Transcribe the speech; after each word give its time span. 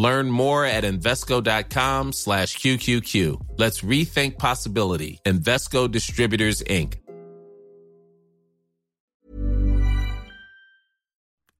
Learn 0.00 0.30
more 0.30 0.64
at 0.64 0.84
Invesco.com 0.84 2.14
slash 2.14 2.56
QQQ. 2.56 3.36
Let's 3.58 3.82
rethink 3.82 4.38
possibility. 4.38 5.20
Invesco 5.26 5.88
Distributors, 5.88 6.62
Inc. 6.70 6.96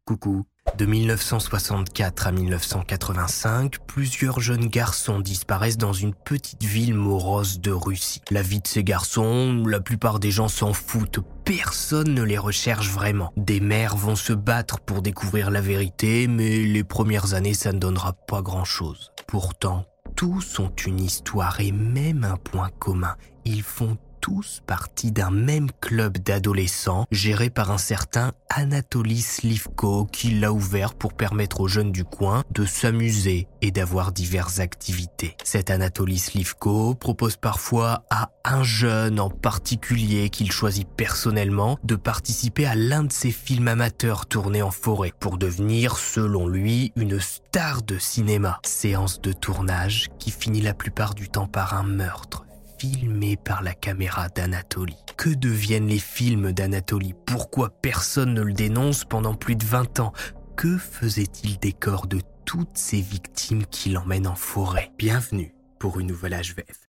Coucou. 0.06 0.46
De 0.79 0.87
1964 0.87 2.27
à 2.27 2.32
1985, 2.32 3.79
plusieurs 3.87 4.41
jeunes 4.41 4.68
garçons 4.68 5.20
disparaissent 5.20 5.77
dans 5.77 5.93
une 5.93 6.15
petite 6.15 6.62
ville 6.62 6.95
morose 6.95 7.60
de 7.60 7.73
Russie. 7.73 8.23
La 8.30 8.41
vie 8.41 8.60
de 8.60 8.66
ces 8.66 8.84
garçons, 8.84 9.62
la 9.66 9.80
plupart 9.80 10.18
des 10.18 10.30
gens 10.30 10.48
s'en 10.48 10.73
foutent, 10.73 11.20
personne 11.56 12.14
ne 12.14 12.22
les 12.22 12.38
recherche 12.38 12.90
vraiment. 12.90 13.32
Des 13.36 13.59
mères 13.59 13.96
vont 13.96 14.14
se 14.14 14.32
battre 14.32 14.78
pour 14.78 15.02
découvrir 15.02 15.50
la 15.50 15.60
vérité, 15.60 16.28
mais 16.28 16.59
les 16.62 16.84
premières 16.84 17.34
années 17.34 17.54
ça 17.54 17.73
ne 17.73 17.80
donnera 17.80 18.12
pas 18.12 18.40
grand-chose. 18.40 19.10
Pourtant, 19.26 19.84
tous 20.14 20.60
ont 20.60 20.73
une 20.86 21.00
histoire 21.00 21.60
et 21.60 21.73
même 21.73 22.23
un 22.23 22.36
point 22.36 22.70
commun. 22.78 23.16
Ils 23.45 23.64
font 23.64 23.98
tous 24.20 24.62
partis 24.66 25.12
d'un 25.12 25.30
même 25.30 25.71
club 25.80 26.18
d'adolescents 26.18 27.07
géré 27.10 27.51
par 27.51 27.71
un 27.71 27.79
certain 27.79 28.32
Anatoly 28.51 29.21
Slivko 29.21 30.07
qui 30.07 30.32
l'a 30.32 30.52
ouvert 30.52 30.95
pour 30.95 31.15
permettre 31.15 31.60
aux 31.60 31.68
jeunes 31.68 31.93
du 31.93 32.04
coin 32.04 32.43
de 32.51 32.65
s'amuser 32.65 33.48
et 33.63 33.71
d'avoir 33.71 34.13
diverses 34.13 34.60
activités. 34.60 35.37
Cet 35.45 35.71
Anatoly 35.71 36.18
Slivko 36.18 36.95
propose 36.95 37.37
parfois 37.37 38.04
à 38.10 38.30
un 38.45 38.63
jeune 38.63 39.21
en 39.21 39.30
particulier 39.30 40.30
qu'il 40.30 40.52
choisit 40.52 40.88
personnellement 40.88 41.79
de 41.85 41.96
participer 41.96 42.66
à 42.66 42.74
l'un 42.74 43.04
de 43.04 43.13
ses 43.13 43.30
films 43.30 43.68
amateurs 43.68 44.26
tournés 44.26 44.63
en 44.63 44.71
forêt 44.71 45.13
pour 45.18 45.38
devenir, 45.38 45.96
selon 45.96 46.46
lui, 46.46 46.93
une 46.96 47.21
star 47.21 47.82
de 47.82 47.98
cinéma. 47.98 48.60
Séance 48.65 49.21
de 49.21 49.32
tournage 49.32 50.09
qui 50.18 50.30
finit 50.30 50.60
la 50.63 50.74
plupart 50.74 51.15
du 51.15 51.29
temps 51.29 51.46
par 51.46 51.74
un 51.74 51.85
meurtre 51.85 52.45
filmé 52.80 53.36
par 53.36 53.62
la 53.62 53.74
caméra 53.74 54.28
d'Anatolie. 54.30 55.04
Que 55.18 55.28
deviennent 55.28 55.88
les 55.88 55.98
films 55.98 56.52
d'Anatolie 56.52 57.14
Pourquoi 57.26 57.68
personne 57.68 58.32
ne 58.32 58.40
le 58.40 58.54
dénonce 58.54 59.04
pendant 59.04 59.34
plus 59.34 59.54
de 59.54 59.64
20 59.64 60.00
ans? 60.00 60.12
Que 60.56 60.78
faisait-il 60.78 61.58
des 61.58 61.74
corps 61.74 62.06
de 62.06 62.20
toutes 62.46 62.78
ces 62.78 63.02
victimes 63.02 63.66
qui 63.66 63.90
l'emmènent 63.90 64.26
en 64.26 64.34
forêt? 64.34 64.92
Bienvenue 64.97 65.53
pour 65.78 66.00
une 66.00 66.06
nouvelle 66.06 66.32
HVF. 66.32 66.88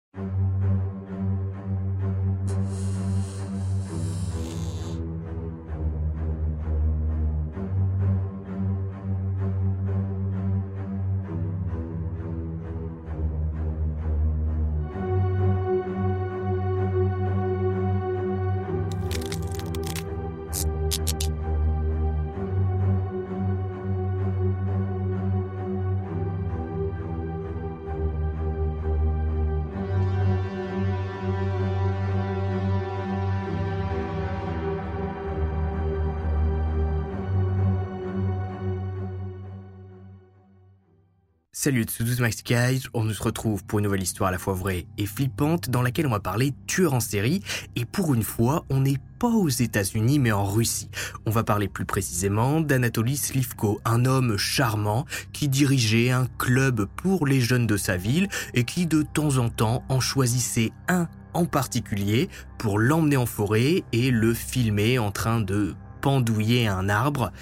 Salut 41.62 41.82
à 41.82 41.86
tous 41.86 42.22
Max 42.22 42.42
Guys, 42.42 42.84
on 42.94 43.12
se 43.12 43.22
retrouve 43.22 43.66
pour 43.66 43.80
une 43.80 43.84
nouvelle 43.84 44.02
histoire 44.02 44.30
à 44.30 44.32
la 44.32 44.38
fois 44.38 44.54
vraie 44.54 44.86
et 44.98 45.06
flippante 45.06 45.70
dans 45.70 45.82
laquelle 45.82 46.08
on 46.08 46.12
va 46.12 46.22
parler 46.22 46.54
tueur 46.68 46.94
en 46.94 47.02
série 47.02 47.42
et 47.76 47.84
pour 47.84 48.14
une 48.14 48.24
fois 48.24 48.64
on 48.70 48.80
n'est 48.80 49.02
pas 49.20 49.28
aux 49.28 49.50
États-Unis 49.50 50.20
mais 50.20 50.32
en 50.32 50.46
Russie. 50.46 50.90
On 51.26 51.32
va 51.32 51.44
parler 51.44 51.68
plus 51.68 51.84
précisément 51.84 52.62
d'Anatoly 52.62 53.18
Slivko, 53.18 53.82
un 53.84 54.06
homme 54.06 54.38
charmant 54.38 55.06
qui 55.34 55.50
dirigeait 55.50 56.12
un 56.12 56.28
club 56.38 56.86
pour 56.96 57.28
les 57.28 57.42
jeunes 57.42 57.68
de 57.68 57.76
sa 57.76 57.98
ville 57.98 58.30
et 58.54 58.64
qui 58.64 58.86
de 58.86 59.02
temps 59.02 59.36
en 59.36 59.50
temps 59.50 59.84
en 59.90 60.00
choisissait 60.00 60.72
un 60.88 61.10
en 61.34 61.44
particulier 61.44 62.30
pour 62.58 62.80
l'emmener 62.80 63.18
en 63.18 63.26
forêt 63.26 63.84
et 63.92 64.12
le 64.12 64.34
filmer 64.34 64.98
en 64.98 65.12
train 65.12 65.42
de 65.42 65.76
pendouiller 66.00 66.70
un 66.70 66.88
arbre 66.88 67.34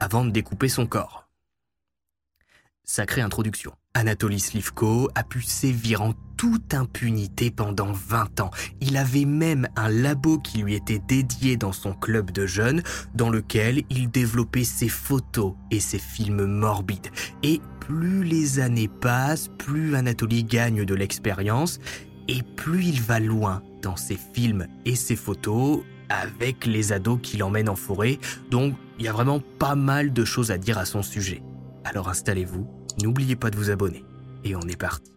avant 0.00 0.24
de 0.24 0.30
découper 0.30 0.70
son 0.70 0.86
corps. 0.86 1.25
Sacrée 2.88 3.20
introduction. 3.20 3.72
Anatoly 3.94 4.38
Slivko 4.38 5.10
a 5.16 5.24
pu 5.24 5.42
sévir 5.42 6.02
en 6.02 6.12
toute 6.36 6.72
impunité 6.72 7.50
pendant 7.50 7.90
20 7.90 8.38
ans. 8.38 8.52
Il 8.80 8.96
avait 8.96 9.24
même 9.24 9.66
un 9.74 9.88
labo 9.88 10.38
qui 10.38 10.58
lui 10.58 10.76
était 10.76 11.00
dédié 11.00 11.56
dans 11.56 11.72
son 11.72 11.94
club 11.94 12.30
de 12.30 12.46
jeunes, 12.46 12.84
dans 13.12 13.28
lequel 13.28 13.82
il 13.90 14.08
développait 14.08 14.62
ses 14.62 14.88
photos 14.88 15.54
et 15.72 15.80
ses 15.80 15.98
films 15.98 16.46
morbides. 16.46 17.08
Et 17.42 17.60
plus 17.80 18.22
les 18.22 18.60
années 18.60 18.88
passent, 18.88 19.50
plus 19.58 19.96
Anatoly 19.96 20.44
gagne 20.44 20.84
de 20.84 20.94
l'expérience, 20.94 21.80
et 22.28 22.44
plus 22.54 22.84
il 22.84 23.02
va 23.02 23.18
loin 23.18 23.64
dans 23.82 23.96
ses 23.96 24.16
films 24.32 24.68
et 24.84 24.94
ses 24.94 25.16
photos, 25.16 25.80
avec 26.08 26.66
les 26.66 26.92
ados 26.92 27.18
qui 27.20 27.36
l'emmènent 27.36 27.68
en 27.68 27.74
forêt, 27.74 28.20
donc 28.48 28.76
il 29.00 29.06
y 29.06 29.08
a 29.08 29.12
vraiment 29.12 29.40
pas 29.58 29.74
mal 29.74 30.12
de 30.12 30.24
choses 30.24 30.52
à 30.52 30.58
dire 30.58 30.78
à 30.78 30.84
son 30.84 31.02
sujet. 31.02 31.42
Alors 31.86 32.08
installez-vous, 32.08 32.68
n'oubliez 33.00 33.36
pas 33.36 33.48
de 33.48 33.56
vous 33.56 33.70
abonner. 33.70 34.04
Et 34.42 34.56
on 34.56 34.62
est 34.62 34.76
parti. 34.76 35.15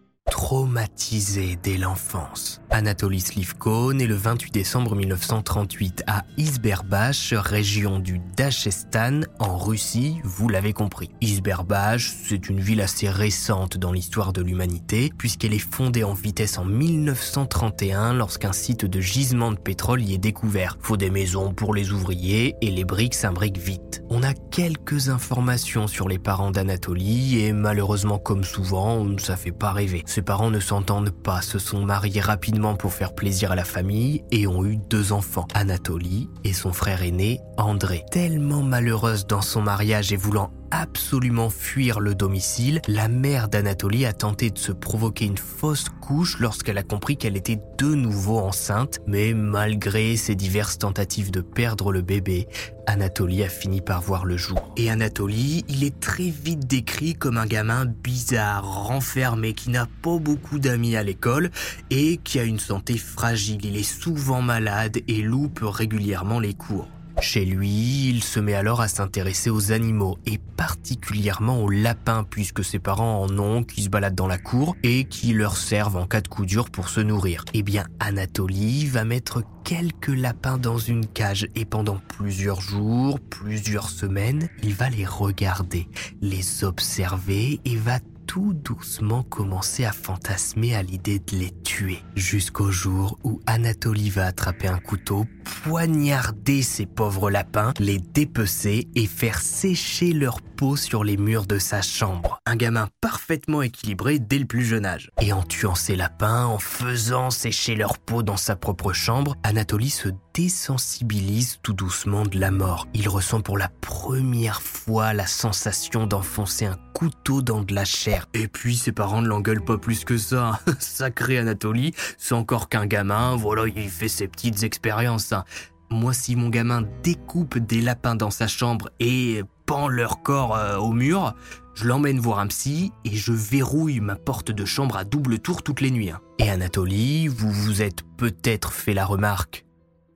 Traumatisé 0.50 1.58
dès 1.62 1.76
l'enfance. 1.76 2.60
Anatoly 2.70 3.20
Slivko 3.20 3.92
naît 3.92 4.06
le 4.06 4.14
28 4.14 4.52
décembre 4.52 4.94
1938 4.94 6.04
à 6.06 6.24
Izberbach, 6.38 7.32
région 7.32 7.98
du 7.98 8.20
Dachestan, 8.36 9.20
en 9.38 9.56
Russie, 9.56 10.20
vous 10.24 10.48
l'avez 10.48 10.72
compris. 10.72 11.10
Izberbach, 11.20 12.00
c'est 12.00 12.48
une 12.48 12.60
ville 12.60 12.80
assez 12.80 13.08
récente 13.08 13.76
dans 13.76 13.92
l'histoire 13.92 14.32
de 14.32 14.42
l'humanité, 14.42 15.12
puisqu'elle 15.16 15.54
est 15.54 15.58
fondée 15.58 16.04
en 16.04 16.14
vitesse 16.14 16.58
en 16.58 16.64
1931 16.64 18.14
lorsqu'un 18.14 18.52
site 18.52 18.84
de 18.84 19.00
gisement 19.00 19.52
de 19.52 19.58
pétrole 19.58 20.02
y 20.02 20.14
est 20.14 20.18
découvert. 20.18 20.78
Faut 20.80 20.96
des 20.96 21.10
maisons 21.10 21.54
pour 21.54 21.74
les 21.74 21.92
ouvriers 21.92 22.56
et 22.60 22.70
les 22.70 22.84
briques 22.84 23.14
s'imbriquent 23.14 23.58
vite. 23.58 24.02
On 24.10 24.22
a 24.22 24.34
quelques 24.34 25.08
informations 25.08 25.86
sur 25.86 26.08
les 26.08 26.18
parents 26.18 26.50
d'Anatoly 26.50 27.40
et 27.44 27.52
malheureusement 27.52 28.18
comme 28.18 28.44
souvent, 28.44 29.06
ça 29.18 29.36
fait 29.36 29.52
pas 29.52 29.72
rêver. 29.72 30.02
Parents 30.22 30.50
ne 30.50 30.60
s'entendent 30.60 31.10
pas, 31.10 31.42
se 31.42 31.58
sont 31.58 31.84
mariés 31.84 32.20
rapidement 32.20 32.74
pour 32.74 32.92
faire 32.92 33.14
plaisir 33.14 33.52
à 33.52 33.56
la 33.56 33.64
famille 33.64 34.22
et 34.30 34.46
ont 34.46 34.64
eu 34.64 34.76
deux 34.76 35.12
enfants, 35.12 35.46
Anatoly 35.54 36.28
et 36.44 36.52
son 36.52 36.72
frère 36.72 37.02
aîné, 37.02 37.40
André. 37.56 38.04
Tellement 38.10 38.62
malheureuse 38.62 39.26
dans 39.26 39.42
son 39.42 39.62
mariage 39.62 40.12
et 40.12 40.16
voulant 40.16 40.50
absolument 40.70 41.50
fuir 41.50 42.00
le 42.00 42.14
domicile, 42.14 42.80
la 42.88 43.08
mère 43.08 43.48
d'Anatolie 43.48 44.06
a 44.06 44.12
tenté 44.12 44.50
de 44.50 44.58
se 44.58 44.72
provoquer 44.72 45.26
une 45.26 45.38
fausse 45.38 45.86
couche 46.00 46.38
lorsqu'elle 46.38 46.78
a 46.78 46.82
compris 46.82 47.16
qu'elle 47.16 47.36
était 47.36 47.60
de 47.78 47.94
nouveau 47.94 48.38
enceinte, 48.38 48.98
mais 49.06 49.34
malgré 49.34 50.16
ses 50.16 50.34
diverses 50.34 50.78
tentatives 50.78 51.30
de 51.30 51.40
perdre 51.40 51.92
le 51.92 52.02
bébé, 52.02 52.48
Anatolie 52.86 53.44
a 53.44 53.48
fini 53.48 53.80
par 53.80 54.02
voir 54.02 54.24
le 54.24 54.36
jour. 54.36 54.72
Et 54.76 54.90
Anatolie, 54.90 55.64
il 55.68 55.84
est 55.84 56.00
très 56.00 56.28
vite 56.28 56.66
décrit 56.66 57.14
comme 57.14 57.38
un 57.38 57.46
gamin 57.46 57.84
bizarre, 57.84 58.64
renfermé, 58.64 59.52
qui 59.52 59.70
n'a 59.70 59.86
pas 60.02 60.18
beaucoup 60.18 60.58
d'amis 60.58 60.96
à 60.96 61.02
l'école 61.02 61.50
et 61.90 62.16
qui 62.18 62.38
a 62.38 62.44
une 62.44 62.58
santé 62.58 62.98
fragile. 62.98 63.64
Il 63.64 63.76
est 63.76 63.82
souvent 63.82 64.42
malade 64.42 64.98
et 65.06 65.22
loupe 65.22 65.60
régulièrement 65.62 66.40
les 66.40 66.54
cours. 66.54 66.88
Chez 67.20 67.44
lui, 67.44 68.08
il 68.08 68.22
se 68.22 68.40
met 68.40 68.54
alors 68.54 68.80
à 68.80 68.88
s'intéresser 68.88 69.50
aux 69.50 69.72
animaux 69.72 70.18
et 70.24 70.38
particulièrement 70.56 71.62
aux 71.62 71.68
lapins 71.68 72.24
puisque 72.24 72.64
ses 72.64 72.78
parents 72.78 73.22
en 73.22 73.38
ont 73.38 73.62
qui 73.62 73.82
se 73.82 73.88
baladent 73.90 74.14
dans 74.14 74.26
la 74.26 74.38
cour 74.38 74.74
et 74.82 75.04
qui 75.04 75.34
leur 75.34 75.56
servent 75.56 75.96
en 75.96 76.06
cas 76.06 76.22
de 76.22 76.28
coup 76.28 76.46
dur 76.46 76.70
pour 76.70 76.88
se 76.88 77.00
nourrir. 77.00 77.44
Eh 77.52 77.62
bien, 77.62 77.84
Anatolie 78.00 78.86
va 78.86 79.04
mettre 79.04 79.42
quelques 79.64 80.08
lapins 80.08 80.58
dans 80.58 80.78
une 80.78 81.06
cage 81.06 81.46
et 81.54 81.64
pendant 81.66 81.98
plusieurs 82.08 82.60
jours, 82.60 83.20
plusieurs 83.20 83.90
semaines, 83.90 84.48
il 84.62 84.74
va 84.74 84.88
les 84.88 85.06
regarder, 85.06 85.88
les 86.22 86.64
observer 86.64 87.60
et 87.64 87.76
va 87.76 87.98
tout 88.26 88.54
doucement 88.54 89.22
commencer 89.22 89.84
à 89.84 89.92
fantasmer 89.92 90.74
à 90.74 90.82
l'idée 90.82 91.18
de 91.18 91.36
les 91.36 91.50
tuer. 91.62 92.02
Jusqu'au 92.14 92.70
jour 92.70 93.18
où 93.24 93.40
Anatolie 93.46 94.10
va 94.10 94.26
attraper 94.26 94.68
un 94.68 94.78
couteau, 94.78 95.26
poignarder 95.64 96.62
ces 96.62 96.86
pauvres 96.86 97.30
lapins, 97.30 97.72
les 97.78 97.98
dépecer 97.98 98.88
et 98.94 99.06
faire 99.06 99.40
sécher 99.40 100.12
leur 100.12 100.40
peau 100.40 100.76
sur 100.76 101.04
les 101.04 101.16
murs 101.16 101.46
de 101.46 101.58
sa 101.58 101.82
chambre. 101.82 102.38
Un 102.46 102.56
gamin 102.56 102.88
parfaitement 103.00 103.62
équilibré 103.62 104.18
dès 104.18 104.38
le 104.38 104.44
plus 104.44 104.64
jeune 104.64 104.86
âge. 104.86 105.10
Et 105.20 105.32
en 105.32 105.42
tuant 105.42 105.74
ces 105.74 105.96
lapins, 105.96 106.44
en 106.44 106.58
faisant 106.58 107.30
sécher 107.30 107.74
leur 107.74 107.98
peau 107.98 108.22
dans 108.22 108.36
sa 108.36 108.56
propre 108.56 108.92
chambre, 108.92 109.36
Anatolie 109.42 109.90
se 109.90 110.08
désensibilise 110.34 111.58
tout 111.62 111.72
doucement 111.72 112.24
de 112.24 112.38
la 112.38 112.50
mort. 112.50 112.86
Il 112.94 113.08
ressent 113.08 113.40
pour 113.40 113.58
la 113.58 113.68
première 113.80 114.62
fois 114.62 115.12
la 115.12 115.26
sensation 115.26 116.06
d'enfoncer 116.06 116.66
un 116.66 116.76
couteau 116.94 117.42
dans 117.42 117.62
de 117.62 117.74
la 117.74 117.84
chair. 117.84 118.19
Et 118.34 118.48
puis 118.48 118.76
ses 118.76 118.92
parents 118.92 119.22
ne 119.22 119.28
l'engueulent 119.28 119.64
pas 119.64 119.78
plus 119.78 120.04
que 120.04 120.18
ça. 120.18 120.60
Sacré 120.78 121.38
Anatolie, 121.38 121.92
c'est 122.18 122.34
encore 122.34 122.68
qu'un 122.68 122.86
gamin, 122.86 123.36
voilà, 123.36 123.66
il 123.66 123.88
fait 123.88 124.08
ses 124.08 124.28
petites 124.28 124.62
expériences. 124.62 125.32
Hein. 125.32 125.44
Moi, 125.90 126.12
si 126.12 126.36
mon 126.36 126.48
gamin 126.48 126.84
découpe 127.02 127.58
des 127.58 127.80
lapins 127.80 128.14
dans 128.14 128.30
sa 128.30 128.46
chambre 128.46 128.90
et 129.00 129.42
pend 129.66 129.88
leur 129.88 130.22
corps 130.22 130.56
euh, 130.56 130.76
au 130.76 130.92
mur, 130.92 131.34
je 131.74 131.86
l'emmène 131.86 132.18
voir 132.18 132.38
un 132.38 132.46
psy 132.46 132.92
et 133.04 133.16
je 133.16 133.32
verrouille 133.32 134.00
ma 134.00 134.16
porte 134.16 134.50
de 134.50 134.64
chambre 134.64 134.96
à 134.96 135.04
double 135.04 135.38
tour 135.38 135.62
toutes 135.62 135.80
les 135.80 135.90
nuits. 135.90 136.10
Hein. 136.10 136.20
Et 136.38 136.50
Anatolie, 136.50 137.26
vous 137.28 137.50
vous 137.50 137.82
êtes 137.82 138.02
peut-être 138.16 138.72
fait 138.72 138.94
la 138.94 139.04
remarque, 139.04 139.64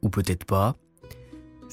ou 0.02 0.10
peut-être 0.10 0.44
pas, 0.44 0.76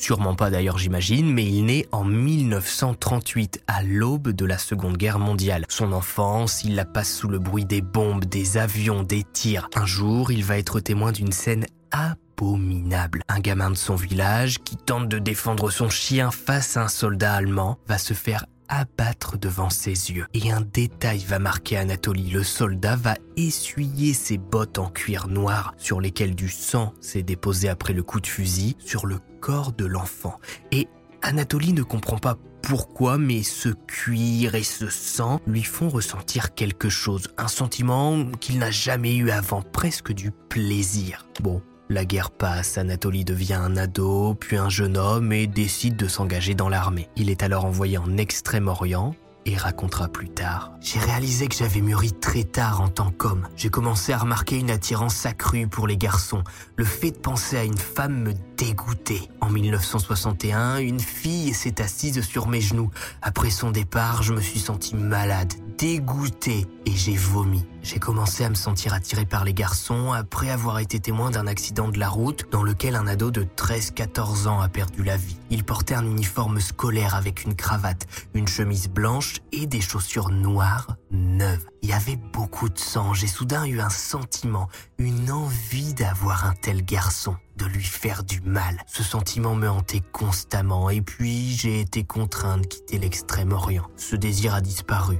sûrement 0.01 0.35
pas 0.35 0.49
d'ailleurs 0.49 0.77
j'imagine, 0.77 1.31
mais 1.31 1.45
il 1.45 1.65
naît 1.65 1.87
en 1.91 2.03
1938, 2.03 3.63
à 3.67 3.83
l'aube 3.83 4.29
de 4.29 4.45
la 4.45 4.57
Seconde 4.57 4.97
Guerre 4.97 5.19
mondiale. 5.19 5.65
Son 5.69 5.93
enfance, 5.93 6.63
il 6.63 6.75
la 6.75 6.85
passe 6.85 7.13
sous 7.13 7.27
le 7.27 7.39
bruit 7.39 7.65
des 7.65 7.81
bombes, 7.81 8.25
des 8.25 8.57
avions, 8.57 9.03
des 9.03 9.23
tirs. 9.23 9.69
Un 9.75 9.85
jour, 9.85 10.31
il 10.31 10.43
va 10.43 10.57
être 10.57 10.79
témoin 10.79 11.11
d'une 11.11 11.31
scène 11.31 11.65
abominable. 11.91 13.21
Un 13.27 13.39
gamin 13.39 13.69
de 13.69 13.75
son 13.75 13.95
village 13.95 14.59
qui 14.63 14.77
tente 14.77 15.07
de 15.07 15.19
défendre 15.19 15.69
son 15.69 15.89
chien 15.89 16.31
face 16.31 16.77
à 16.77 16.83
un 16.83 16.87
soldat 16.87 17.33
allemand 17.33 17.77
va 17.87 17.97
se 17.97 18.13
faire 18.13 18.45
abattre 18.71 19.37
devant 19.37 19.69
ses 19.69 20.11
yeux. 20.11 20.25
Et 20.33 20.51
un 20.51 20.61
détail 20.61 21.19
va 21.19 21.37
marquer 21.37 21.77
Anatolie. 21.77 22.31
Le 22.31 22.43
soldat 22.43 22.95
va 22.95 23.15
essuyer 23.35 24.13
ses 24.13 24.37
bottes 24.37 24.79
en 24.79 24.89
cuir 24.89 25.27
noir 25.27 25.75
sur 25.77 26.01
lesquelles 26.01 26.35
du 26.35 26.49
sang 26.49 26.93
s'est 27.01 27.21
déposé 27.21 27.69
après 27.69 27.93
le 27.93 28.01
coup 28.01 28.19
de 28.19 28.27
fusil 28.27 28.77
sur 28.79 29.05
le 29.05 29.19
corps 29.41 29.73
de 29.73 29.85
l'enfant. 29.85 30.39
Et 30.71 30.87
Anatolie 31.21 31.73
ne 31.73 31.83
comprend 31.83 32.17
pas 32.17 32.37
pourquoi, 32.63 33.17
mais 33.17 33.43
ce 33.43 33.69
cuir 33.69 34.55
et 34.55 34.63
ce 34.63 34.87
sang 34.87 35.41
lui 35.45 35.63
font 35.63 35.89
ressentir 35.89 36.53
quelque 36.53 36.89
chose, 36.89 37.27
un 37.37 37.47
sentiment 37.47 38.25
qu'il 38.39 38.59
n'a 38.59 38.71
jamais 38.71 39.15
eu 39.15 39.31
avant, 39.31 39.61
presque 39.61 40.13
du 40.13 40.31
plaisir. 40.31 41.25
Bon, 41.41 41.61
la 41.91 42.05
guerre 42.05 42.31
passe, 42.31 42.77
Anatolie 42.77 43.25
devient 43.25 43.55
un 43.55 43.75
ado, 43.75 44.35
puis 44.35 44.57
un 44.57 44.69
jeune 44.69 44.97
homme 44.97 45.33
et 45.33 45.45
décide 45.45 45.97
de 45.97 46.07
s'engager 46.07 46.55
dans 46.55 46.69
l'armée. 46.69 47.09
Il 47.15 47.29
est 47.29 47.43
alors 47.43 47.65
envoyé 47.65 47.97
en 47.97 48.17
Extrême-Orient 48.17 49.13
et 49.45 49.57
racontera 49.57 50.07
plus 50.07 50.29
tard. 50.29 50.71
J'ai 50.81 50.99
réalisé 50.99 51.47
que 51.47 51.55
j'avais 51.55 51.81
mûri 51.81 52.11
très 52.11 52.43
tard 52.43 52.81
en 52.81 52.89
tant 52.89 53.11
qu'homme. 53.11 53.47
J'ai 53.55 53.69
commencé 53.69 54.13
à 54.13 54.19
remarquer 54.19 54.57
une 54.57 54.69
attirance 54.69 55.25
accrue 55.25 55.67
pour 55.67 55.87
les 55.87 55.97
garçons. 55.97 56.43
Le 56.75 56.85
fait 56.85 57.11
de 57.11 57.17
penser 57.17 57.57
à 57.57 57.63
une 57.63 57.77
femme 57.77 58.21
me 58.21 58.33
dégoûtait. 58.57 59.29
En 59.41 59.49
1961, 59.49 60.77
une 60.77 60.99
fille 60.99 61.53
s'est 61.53 61.81
assise 61.81 62.21
sur 62.21 62.47
mes 62.47 62.61
genoux. 62.61 62.91
Après 63.21 63.49
son 63.49 63.71
départ, 63.71 64.21
je 64.21 64.33
me 64.33 64.41
suis 64.41 64.59
senti 64.59 64.95
malade, 64.95 65.53
dégoûté 65.77 66.67
et 66.85 66.91
j'ai 66.91 67.15
vomi. 67.15 67.65
J'ai 67.83 67.99
commencé 67.99 68.43
à 68.43 68.49
me 68.49 68.55
sentir 68.55 68.93
attiré 68.93 69.25
par 69.25 69.43
les 69.43 69.53
garçons 69.53 70.11
après 70.11 70.49
avoir 70.49 70.79
été 70.79 70.99
témoin 70.99 71.31
d'un 71.31 71.47
accident 71.47 71.89
de 71.89 71.99
la 71.99 72.09
route 72.09 72.45
dans 72.51 72.63
lequel 72.63 72.95
un 72.95 73.07
ado 73.07 73.31
de 73.31 73.43
13-14 73.43 74.47
ans 74.47 74.61
a 74.61 74.69
perdu 74.69 75.03
la 75.03 75.17
vie. 75.17 75.37
Il 75.49 75.63
portait 75.63 75.95
un 75.95 76.05
uniforme 76.05 76.59
scolaire 76.59 77.15
avec 77.15 77.43
une 77.43 77.55
cravate, 77.55 78.05
une 78.33 78.47
chemise 78.47 78.87
blanche 78.87 79.37
et 79.51 79.65
des 79.65 79.81
chaussures 79.81 80.29
noires 80.29 80.95
neuves. 81.09 81.65
Il 81.81 81.89
y 81.89 81.93
avait 81.93 82.17
beaucoup 82.17 82.69
de 82.69 82.77
sang. 82.77 83.13
J'ai 83.13 83.27
soudain 83.27 83.65
eu 83.65 83.79
un 83.79 83.89
sentiment, 83.89 84.67
une 84.99 85.31
envie 85.31 85.95
d'avoir 85.95 86.45
un 86.45 86.53
tel 86.53 86.85
garçon, 86.85 87.35
de 87.57 87.65
lui 87.65 87.83
faire 87.83 88.23
du 88.23 88.41
mal. 88.41 88.77
Ce 88.85 89.01
sentiment 89.01 89.55
me 89.55 89.67
hantait 89.67 90.03
constamment 90.11 90.91
et 90.91 91.01
puis 91.01 91.55
j'ai 91.55 91.81
été 91.81 92.03
contraint 92.03 92.59
de 92.59 92.67
quitter 92.67 92.99
l'extrême-orient. 92.99 93.87
Ce 93.97 94.15
désir 94.15 94.53
a 94.53 94.61
disparu 94.61 95.17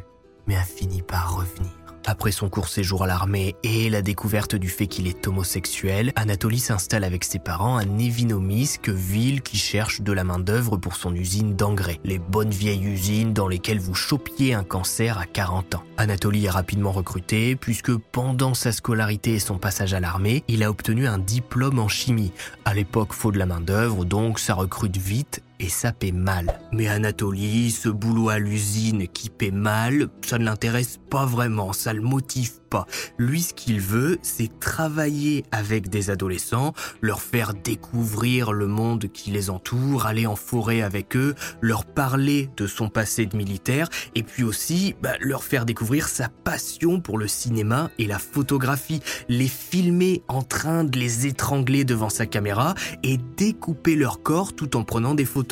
mais 0.47 0.55
a 0.55 0.63
fini 0.63 1.01
par 1.01 1.38
revenir. 1.38 1.71
Après 2.07 2.31
son 2.31 2.49
court 2.49 2.67
séjour 2.67 3.03
à 3.03 3.07
l'armée 3.07 3.55
et 3.63 3.89
la 3.89 4.01
découverte 4.01 4.55
du 4.55 4.69
fait 4.69 4.88
qu'il 4.88 5.07
est 5.07 5.27
homosexuel, 5.27 6.11
Anatoly 6.15 6.59
s'installe 6.59 7.03
avec 7.03 7.23
ses 7.23 7.38
parents 7.38 7.77
à 7.77 7.85
Nevinomisk, 7.85 8.89
ville 8.89 9.41
qui 9.41 9.57
cherche 9.57 10.01
de 10.01 10.11
la 10.11 10.23
main-d'œuvre 10.23 10.77
pour 10.77 10.95
son 10.95 11.13
usine 11.13 11.55
d'engrais. 11.55 11.99
Les 12.03 12.17
bonnes 12.17 12.49
vieilles 12.49 12.85
usines 12.85 13.33
dans 13.33 13.47
lesquelles 13.47 13.79
vous 13.79 13.93
chopiez 13.93 14.55
un 14.55 14.63
cancer 14.63 15.19
à 15.19 15.25
40 15.25 15.75
ans. 15.75 15.83
Anatoly 15.97 16.45
est 16.45 16.49
rapidement 16.49 16.91
recruté 16.91 17.55
puisque 17.55 17.95
pendant 17.95 18.55
sa 18.55 18.71
scolarité 18.71 19.33
et 19.33 19.39
son 19.39 19.59
passage 19.59 19.94
à 19.94 19.99
l'armée, 19.99 20.44
il 20.47 20.63
a 20.63 20.71
obtenu 20.71 21.07
un 21.07 21.19
diplôme 21.19 21.77
en 21.77 21.87
chimie. 21.87 22.33
À 22.65 22.73
l'époque, 22.73 23.13
faut 23.13 23.31
de 23.31 23.37
la 23.37 23.45
main-d'œuvre, 23.45 24.05
donc 24.05 24.39
ça 24.39 24.55
recrute 24.55 24.97
vite 24.97 25.44
et 25.61 25.69
ça 25.69 25.91
paie 25.91 26.11
mal. 26.11 26.59
Mais 26.71 26.87
Anatoly, 26.87 27.71
ce 27.71 27.87
boulot 27.87 28.29
à 28.29 28.39
l'usine 28.39 29.07
qui 29.07 29.29
paie 29.29 29.51
mal, 29.51 30.09
ça 30.25 30.39
ne 30.39 30.45
l'intéresse 30.45 30.99
pas 31.09 31.25
vraiment, 31.25 31.71
ça 31.71 31.93
le 31.93 32.01
motive 32.01 32.59
pas. 32.69 32.87
Lui, 33.17 33.43
ce 33.43 33.53
qu'il 33.53 33.79
veut, 33.79 34.17
c'est 34.23 34.59
travailler 34.59 35.43
avec 35.51 35.89
des 35.89 36.09
adolescents, 36.09 36.73
leur 37.01 37.21
faire 37.21 37.53
découvrir 37.53 38.53
le 38.53 38.65
monde 38.65 39.07
qui 39.13 39.29
les 39.29 39.49
entoure, 39.49 40.05
aller 40.05 40.25
en 40.25 40.35
forêt 40.35 40.81
avec 40.81 41.15
eux, 41.15 41.35
leur 41.59 41.85
parler 41.85 42.49
de 42.57 42.65
son 42.65 42.89
passé 42.89 43.25
de 43.25 43.37
militaire, 43.37 43.89
et 44.15 44.23
puis 44.23 44.43
aussi 44.43 44.95
bah, 45.01 45.13
leur 45.19 45.43
faire 45.43 45.65
découvrir 45.65 46.07
sa 46.07 46.29
passion 46.29 47.01
pour 47.01 47.17
le 47.17 47.27
cinéma 47.27 47.91
et 47.99 48.07
la 48.07 48.19
photographie, 48.19 49.01
les 49.27 49.49
filmer 49.49 50.23
en 50.27 50.41
train 50.41 50.83
de 50.83 50.97
les 50.97 51.27
étrangler 51.27 51.83
devant 51.83 52.09
sa 52.09 52.25
caméra 52.25 52.73
et 53.03 53.17
découper 53.37 53.95
leur 53.95 54.23
corps 54.23 54.53
tout 54.53 54.77
en 54.77 54.83
prenant 54.83 55.13
des 55.13 55.25
photos. 55.25 55.50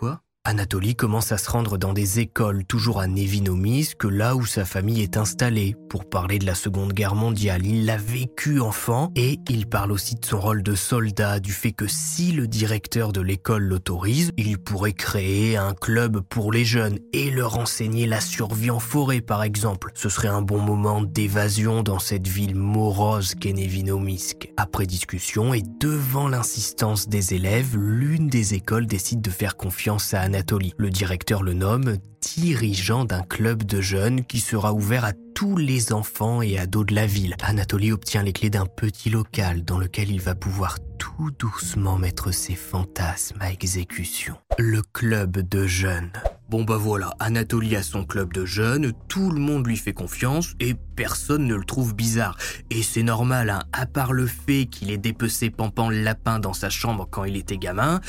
Quoi? 0.00 0.18
Anatolie 0.44 0.96
commence 0.96 1.32
à 1.32 1.38
se 1.38 1.50
rendre 1.50 1.76
dans 1.76 1.92
des 1.92 2.18
écoles, 2.18 2.64
toujours 2.64 2.98
à 2.98 3.06
Nevinomisk, 3.06 4.04
là 4.04 4.34
où 4.34 4.46
sa 4.46 4.64
famille 4.64 5.02
est 5.02 5.18
installée, 5.18 5.76
pour 5.90 6.08
parler 6.08 6.38
de 6.38 6.46
la 6.46 6.54
Seconde 6.54 6.94
Guerre 6.94 7.14
mondiale. 7.14 7.66
Il 7.66 7.84
l'a 7.84 7.98
vécu 7.98 8.58
enfant 8.58 9.12
et 9.16 9.38
il 9.50 9.66
parle 9.66 9.92
aussi 9.92 10.14
de 10.14 10.24
son 10.24 10.40
rôle 10.40 10.62
de 10.62 10.74
soldat, 10.74 11.40
du 11.40 11.52
fait 11.52 11.72
que 11.72 11.86
si 11.86 12.32
le 12.32 12.48
directeur 12.48 13.12
de 13.12 13.20
l'école 13.20 13.64
l'autorise, 13.64 14.30
il 14.38 14.56
pourrait 14.56 14.94
créer 14.94 15.58
un 15.58 15.74
club 15.74 16.20
pour 16.20 16.52
les 16.52 16.64
jeunes 16.64 16.98
et 17.12 17.30
leur 17.30 17.58
enseigner 17.58 18.06
la 18.06 18.22
survie 18.22 18.70
en 18.70 18.80
forêt 18.80 19.20
par 19.20 19.42
exemple. 19.42 19.92
Ce 19.94 20.08
serait 20.08 20.28
un 20.28 20.40
bon 20.40 20.60
moment 20.60 21.02
d'évasion 21.02 21.82
dans 21.82 21.98
cette 21.98 22.28
ville 22.28 22.56
morose 22.56 23.34
qu'est 23.34 23.52
Nevinomisk. 23.52 24.54
Après 24.56 24.86
discussion 24.86 25.52
et 25.52 25.62
devant 25.80 26.28
l'insistance 26.28 27.10
des 27.10 27.34
élèves, 27.34 27.76
l'une 27.76 28.28
des 28.28 28.54
écoles 28.54 28.86
décide 28.86 29.20
de 29.20 29.30
faire 29.30 29.58
confiance 29.58 30.14
à 30.14 30.20
Anatoly. 30.20 30.39
Le 30.78 30.88
directeur 30.88 31.42
le 31.42 31.52
nomme 31.52 31.98
dirigeant 32.22 33.04
d'un 33.04 33.22
club 33.22 33.62
de 33.64 33.82
jeunes 33.82 34.24
qui 34.24 34.40
sera 34.40 34.72
ouvert 34.72 35.04
à 35.04 35.12
tous 35.34 35.56
les 35.56 35.92
enfants 35.92 36.40
et 36.40 36.58
ados 36.58 36.86
de 36.86 36.94
la 36.94 37.06
ville. 37.06 37.36
Anatoly 37.42 37.92
obtient 37.92 38.22
les 38.22 38.32
clés 38.32 38.48
d'un 38.48 38.64
petit 38.64 39.10
local 39.10 39.64
dans 39.64 39.78
lequel 39.78 40.10
il 40.10 40.20
va 40.20 40.34
pouvoir 40.34 40.78
tout 40.98 41.30
doucement 41.38 41.98
mettre 41.98 42.32
ses 42.32 42.54
fantasmes 42.54 43.38
à 43.40 43.52
exécution. 43.52 44.34
Le 44.58 44.82
club 44.82 45.46
de 45.46 45.66
jeunes. 45.66 46.12
Bon 46.50 46.64
bah 46.64 46.78
voilà, 46.78 47.14
Anatoly 47.20 47.76
a 47.76 47.82
son 47.84 48.04
club 48.04 48.32
de 48.32 48.44
jeunes, 48.44 48.92
tout 49.06 49.30
le 49.30 49.38
monde 49.38 49.64
lui 49.68 49.76
fait 49.76 49.92
confiance 49.92 50.54
et 50.58 50.74
personne 50.96 51.46
ne 51.46 51.54
le 51.54 51.62
trouve 51.62 51.94
bizarre. 51.94 52.36
Et 52.70 52.82
c'est 52.82 53.04
normal, 53.04 53.50
hein, 53.50 53.62
à 53.72 53.86
part 53.86 54.12
le 54.12 54.26
fait 54.26 54.66
qu'il 54.66 54.90
ait 54.90 54.98
dépecé 54.98 55.50
Pampan 55.50 55.90
le 55.90 56.02
lapin 56.02 56.40
dans 56.40 56.52
sa 56.52 56.68
chambre 56.68 57.06
quand 57.08 57.22
il 57.22 57.36
était 57.36 57.56
gamin, 57.56 58.00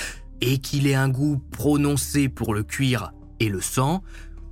et 0.42 0.58
qu'il 0.58 0.88
ait 0.88 0.96
un 0.96 1.10
goût 1.10 1.42
prononcé 1.52 2.30
pour 2.30 2.54
le 2.54 2.64
cuir 2.64 3.14
et 3.40 3.50
le 3.50 3.62
sang, 3.62 4.04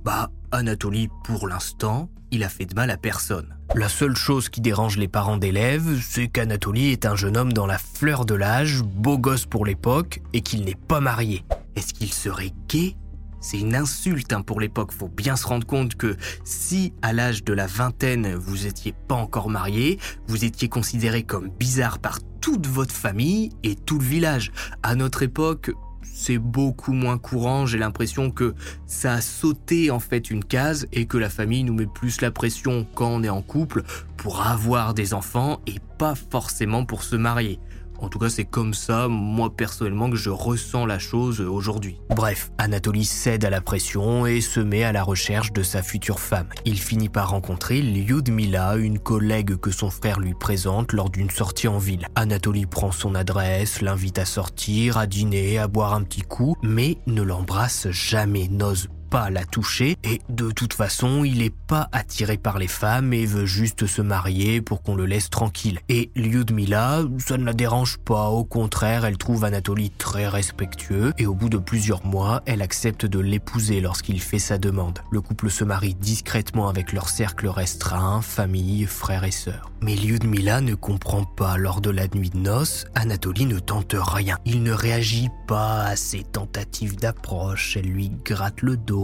bah 0.04 0.30
Anatoly, 0.52 1.08
pour 1.24 1.46
l'instant, 1.46 2.08
il 2.30 2.42
a 2.44 2.48
fait 2.48 2.66
de 2.66 2.74
mal 2.74 2.90
à 2.90 2.96
personne. 2.96 3.56
La 3.74 3.88
seule 3.88 4.16
chose 4.16 4.48
qui 4.48 4.60
dérange 4.60 4.96
les 4.96 5.08
parents 5.08 5.36
d'élèves, 5.36 6.00
c'est 6.02 6.28
qu'Anatoly 6.28 6.90
est 6.90 7.06
un 7.06 7.14
jeune 7.14 7.36
homme 7.36 7.52
dans 7.52 7.66
la 7.66 7.78
fleur 7.78 8.24
de 8.24 8.34
l'âge, 8.34 8.82
beau 8.82 9.18
gosse 9.18 9.46
pour 9.46 9.64
l'époque, 9.64 10.22
et 10.32 10.40
qu'il 10.40 10.64
n'est 10.64 10.74
pas 10.74 11.00
marié. 11.00 11.44
Est-ce 11.76 11.94
qu'il 11.94 12.12
serait 12.12 12.52
gay 12.68 12.96
c'est 13.42 13.58
une 13.58 13.74
insulte 13.74 14.34
hein, 14.34 14.42
pour 14.42 14.60
l'époque. 14.60 14.92
Faut 14.92 15.08
bien 15.08 15.34
se 15.34 15.46
rendre 15.46 15.66
compte 15.66 15.94
que 15.94 16.16
si 16.44 16.92
à 17.00 17.14
l'âge 17.14 17.42
de 17.42 17.54
la 17.54 17.66
vingtaine 17.66 18.34
vous 18.34 18.66
étiez 18.66 18.94
pas 19.08 19.14
encore 19.14 19.48
marié, 19.48 19.98
vous 20.26 20.44
étiez 20.44 20.68
considéré 20.68 21.22
comme 21.22 21.48
bizarre 21.48 22.00
par 22.00 22.18
toute 22.40 22.66
votre 22.66 22.94
famille 22.94 23.50
et 23.62 23.74
tout 23.74 23.98
le 23.98 24.04
village. 24.04 24.52
À 24.82 24.94
notre 24.94 25.22
époque, 25.22 25.72
c'est 26.02 26.38
beaucoup 26.38 26.92
moins 26.92 27.18
courant. 27.18 27.66
J'ai 27.66 27.78
l'impression 27.78 28.30
que 28.30 28.54
ça 28.86 29.14
a 29.14 29.20
sauté 29.20 29.90
en 29.90 30.00
fait 30.00 30.30
une 30.30 30.44
case 30.44 30.86
et 30.92 31.06
que 31.06 31.16
la 31.16 31.30
famille 31.30 31.64
nous 31.64 31.74
met 31.74 31.86
plus 31.86 32.20
la 32.20 32.30
pression 32.30 32.86
quand 32.94 33.08
on 33.08 33.22
est 33.22 33.30
en 33.30 33.42
couple 33.42 33.82
pour 34.16 34.42
avoir 34.42 34.92
des 34.94 35.14
enfants 35.14 35.60
et 35.66 35.76
pas 35.98 36.14
forcément 36.14 36.84
pour 36.84 37.04
se 37.04 37.16
marier. 37.16 37.58
En 38.00 38.08
tout 38.08 38.18
cas, 38.18 38.30
c'est 38.30 38.44
comme 38.44 38.74
ça, 38.74 39.08
moi 39.08 39.50
personnellement, 39.54 40.10
que 40.10 40.16
je 40.16 40.30
ressens 40.30 40.86
la 40.86 40.98
chose 40.98 41.40
aujourd'hui. 41.40 41.98
Bref, 42.10 42.50
Anatoly 42.58 43.04
cède 43.04 43.44
à 43.44 43.50
la 43.50 43.60
pression 43.60 44.26
et 44.26 44.40
se 44.40 44.60
met 44.60 44.84
à 44.84 44.92
la 44.92 45.02
recherche 45.02 45.52
de 45.52 45.62
sa 45.62 45.82
future 45.82 46.20
femme. 46.20 46.48
Il 46.64 46.78
finit 46.78 47.08
par 47.08 47.30
rencontrer 47.30 47.82
Lyudmila, 47.82 48.76
une 48.76 48.98
collègue 48.98 49.56
que 49.56 49.70
son 49.70 49.90
frère 49.90 50.18
lui 50.18 50.34
présente 50.34 50.92
lors 50.92 51.10
d'une 51.10 51.30
sortie 51.30 51.68
en 51.68 51.78
ville. 51.78 52.06
Anatoly 52.14 52.66
prend 52.66 52.92
son 52.92 53.14
adresse, 53.14 53.80
l'invite 53.80 54.18
à 54.18 54.24
sortir, 54.24 54.96
à 54.96 55.06
dîner, 55.06 55.58
à 55.58 55.68
boire 55.68 55.94
un 55.94 56.02
petit 56.02 56.22
coup, 56.22 56.56
mais 56.62 56.98
ne 57.06 57.22
l'embrasse 57.22 57.90
jamais, 57.90 58.48
n'ose 58.48 58.88
pas 59.10 59.28
la 59.28 59.44
toucher 59.44 59.96
et 60.04 60.20
de 60.28 60.52
toute 60.52 60.72
façon 60.72 61.24
il 61.24 61.42
est 61.42 61.54
pas 61.54 61.88
attiré 61.90 62.36
par 62.36 62.58
les 62.58 62.68
femmes 62.68 63.12
et 63.12 63.26
veut 63.26 63.44
juste 63.44 63.86
se 63.86 64.02
marier 64.02 64.60
pour 64.60 64.82
qu'on 64.82 64.94
le 64.94 65.04
laisse 65.04 65.30
tranquille. 65.30 65.80
Et 65.88 66.10
Lyudmila, 66.14 67.02
ça 67.18 67.36
ne 67.36 67.44
la 67.44 67.52
dérange 67.52 67.98
pas, 67.98 68.28
au 68.28 68.44
contraire 68.44 69.04
elle 69.04 69.18
trouve 69.18 69.44
Anatoly 69.44 69.90
très 69.90 70.28
respectueux 70.28 71.12
et 71.18 71.26
au 71.26 71.34
bout 71.34 71.48
de 71.48 71.58
plusieurs 71.58 72.06
mois 72.06 72.42
elle 72.46 72.62
accepte 72.62 73.04
de 73.04 73.18
l'épouser 73.18 73.80
lorsqu'il 73.80 74.20
fait 74.20 74.38
sa 74.38 74.58
demande. 74.58 75.00
Le 75.10 75.20
couple 75.20 75.50
se 75.50 75.64
marie 75.64 75.94
discrètement 75.94 76.68
avec 76.68 76.92
leur 76.92 77.08
cercle 77.08 77.48
restreint, 77.48 78.22
famille, 78.22 78.86
frères 78.86 79.24
et 79.24 79.32
sœurs. 79.32 79.72
Mais 79.82 79.96
Lyudmila 79.96 80.60
ne 80.60 80.74
comprend 80.74 81.24
pas 81.24 81.56
lors 81.56 81.80
de 81.80 81.90
la 81.90 82.06
nuit 82.14 82.30
de 82.30 82.38
noces, 82.38 82.84
Anatoly 82.94 83.46
ne 83.46 83.58
tente 83.58 83.96
rien. 83.98 84.38
Il 84.44 84.62
ne 84.62 84.72
réagit 84.72 85.30
pas 85.48 85.84
à 85.84 85.96
ses 85.96 86.22
tentatives 86.22 86.96
d'approche, 86.96 87.76
elle 87.76 87.86
lui 87.86 88.10
gratte 88.24 88.62
le 88.62 88.76
dos 88.76 88.99